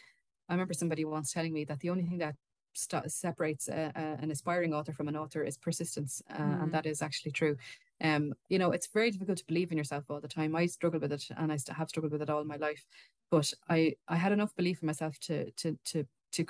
[0.50, 2.36] I remember somebody once telling me that the only thing that
[2.74, 6.64] st- separates a, a, an aspiring author from an author is persistence, uh, Mm.
[6.64, 7.56] and that is actually true.
[8.02, 10.56] Um, you know, it's very difficult to believe in yourself all the time.
[10.56, 12.86] I struggle with it, and I have struggled with it all my life.
[13.32, 16.46] But I, I had enough belief in myself to, to, to, to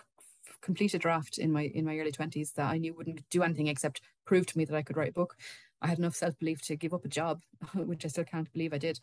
[0.61, 3.67] complete a draft in my in my early twenties that I knew wouldn't do anything
[3.67, 5.35] except prove to me that I could write a book.
[5.81, 7.41] I had enough self belief to give up a job,
[7.73, 8.99] which I still can't believe I did,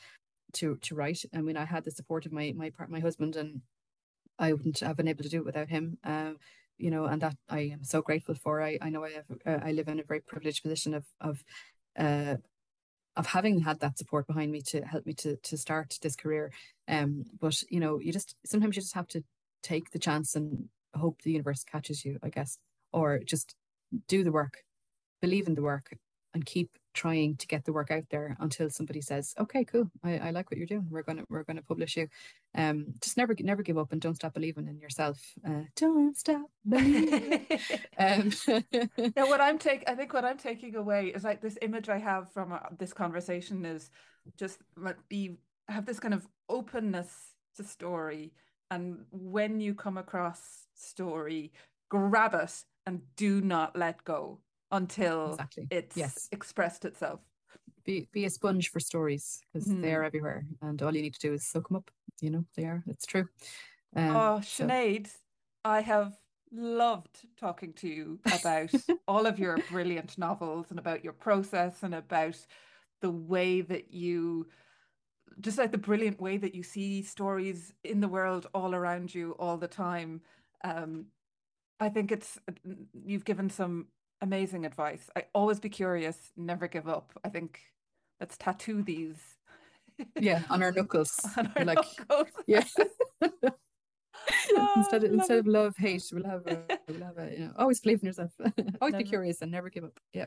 [0.54, 1.22] to to write.
[1.34, 3.60] I mean, I had the support of my my my husband, and
[4.38, 5.98] I wouldn't have been able to do it without him.
[6.04, 6.36] Um,
[6.78, 8.62] you know, and that I am so grateful for.
[8.62, 11.42] I, I know I have uh, I live in a very privileged position of of
[11.98, 12.36] uh
[13.16, 16.52] of having had that support behind me to help me to to start this career.
[16.88, 19.24] Um, but you know, you just sometimes you just have to
[19.62, 22.58] take the chance and hope the universe catches you, I guess,
[22.92, 23.54] or just
[24.08, 24.58] do the work,
[25.20, 25.96] believe in the work,
[26.36, 30.18] and keep trying to get the work out there until somebody says, "Okay, cool, I,
[30.18, 30.86] I like what you're doing.
[30.90, 32.08] We're gonna we're gonna publish you."
[32.54, 35.18] Um, just never never give up and don't stop believing in yourself.
[35.46, 37.46] Uh, don't stop believing.
[37.98, 38.32] um,
[39.16, 41.98] Now, what I'm take, I think what I'm taking away is like this image I
[41.98, 43.90] have from uh, this conversation is
[44.36, 45.38] just like be
[45.68, 47.08] have this kind of openness
[47.56, 48.34] to story,
[48.70, 51.52] and when you come across story,
[51.88, 55.66] grab it and do not let go until exactly.
[55.70, 56.28] it's Yes.
[56.32, 57.20] expressed itself.
[57.84, 59.80] Be be a sponge for stories because Mhm.
[59.82, 61.90] they are everywhere, and all you need to do is soak them up.
[62.20, 62.82] You know, they are.
[62.86, 63.28] It's true.
[63.94, 64.66] Um, Oh, so-
[65.64, 66.18] I have
[66.52, 68.70] loved talking to you about
[69.08, 72.44] all of your brilliant novels and about your process and about
[73.00, 74.48] the way that you
[75.40, 79.32] just like the brilliant way that you see stories in the world all around you
[79.32, 80.22] all the time.
[80.64, 81.06] Um,
[81.78, 82.38] I think it's
[83.04, 83.88] you've given some
[84.20, 85.10] amazing advice.
[85.16, 87.12] I always be curious, never give up.
[87.24, 87.60] I think
[88.20, 89.36] let's tattoo these
[90.18, 91.18] yeah, on our knuckles.
[91.36, 92.28] on our like knuckles.
[92.46, 92.64] yeah.
[94.52, 95.40] Oh, instead of love instead it.
[95.40, 98.32] of love hate, we'll have a we'll have a you know always believe in yourself.
[98.80, 99.98] always be curious and never give up.
[100.12, 100.26] Yeah.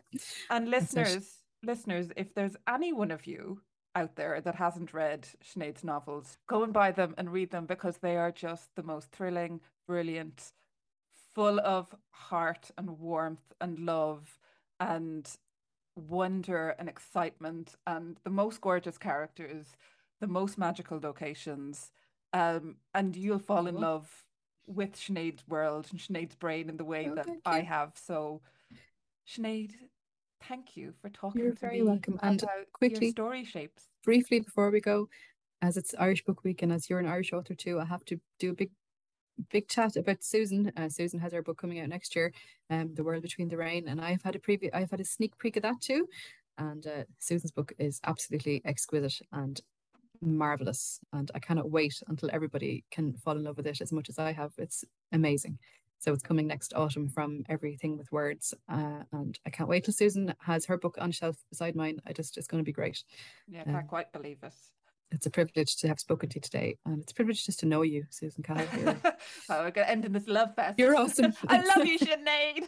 [0.50, 3.62] And listeners, listeners, if there's any one of you
[3.96, 7.98] out there that hasn't read Sinéad's novels, go and buy them and read them because
[7.98, 10.52] they are just the most thrilling, brilliant,
[11.40, 14.38] full of heart and warmth and love
[14.82, 15.38] and
[15.96, 19.68] wonder and excitement and the most gorgeous characters,
[20.20, 21.94] the most magical locations.
[22.34, 24.26] Um, and you'll fall in love
[24.68, 27.94] with Sinéad's world and Sinéad's brain in the way Oh, that I have.
[27.96, 28.42] So,
[29.26, 29.72] Sinéad,
[30.44, 32.20] thank you for talking You're to very me welcome.
[32.22, 33.84] And about your quickly- story shapes.
[34.04, 35.08] Briefly before we go,
[35.62, 38.20] as it's Irish Book Week and as you're an Irish author too, I have to
[38.40, 38.72] do a big
[39.52, 40.72] big chat about Susan.
[40.76, 42.34] Uh, Susan has her book coming out next year,
[42.70, 44.70] um, The World Between the Rain, and I've had a preview.
[44.74, 46.08] I've had a sneak peek of that too.
[46.58, 49.60] And uh, Susan's book is absolutely exquisite and
[50.22, 54.10] marvelous, and I cannot wait until everybody can fall in love with it as much
[54.10, 54.52] as I have.
[54.58, 55.58] It's amazing.
[56.00, 58.54] So it's coming next autumn from Everything with Words.
[58.70, 62.00] Uh, and I can't wait till Susan has her book on shelf beside mine.
[62.06, 63.04] I just, it's going to be great.
[63.50, 64.54] Yeah, I can't um, quite believe it.
[65.12, 66.78] It's a privilege to have spoken to you today.
[66.86, 68.96] And it's a privilege just to know you, Susan Cahill.
[69.04, 69.14] oh,
[69.50, 70.78] we're going to end in this love fest.
[70.78, 71.34] You're awesome.
[71.48, 72.68] I love you, Sinéad.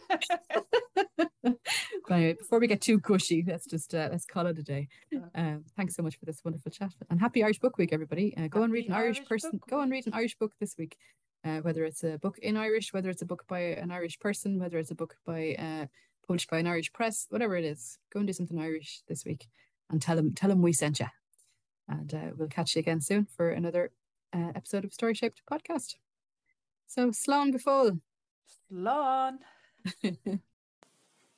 [1.43, 1.59] but
[2.11, 4.87] anyway, before we get too gushy, let's just uh, let's call it a day.
[5.35, 6.91] Um, thanks so much for this wonderful chat.
[7.09, 8.35] And happy Irish Book Week, everybody.
[8.35, 9.59] Uh, go happy and read an Irish, Irish person.
[9.69, 10.97] Go and read an Irish book this week
[11.43, 14.59] uh, whether it's a book in Irish, whether it's a book by an Irish person,
[14.59, 15.85] whether it's a book by uh,
[16.27, 19.47] published by an Irish press, whatever it is, go and do something Irish this week
[19.89, 21.07] and tell them tell them we sent you.
[21.91, 23.91] And uh, we'll catch you again soon for another
[24.33, 25.95] uh, episode of Story Shaped Podcast.
[26.87, 27.97] So, slán before.
[28.71, 29.39] Slán.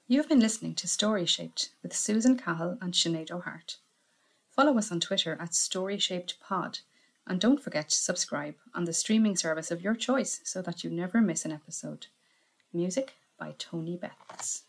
[0.07, 3.77] You've been listening to Story Shaped with Susan Cahill and Sinéad O'Hart.
[4.49, 6.79] Follow us on Twitter at Story Shaped Pod
[7.25, 10.89] and don't forget to subscribe on the streaming service of your choice so that you
[10.89, 12.07] never miss an episode.
[12.73, 14.63] Music by Tony Betts.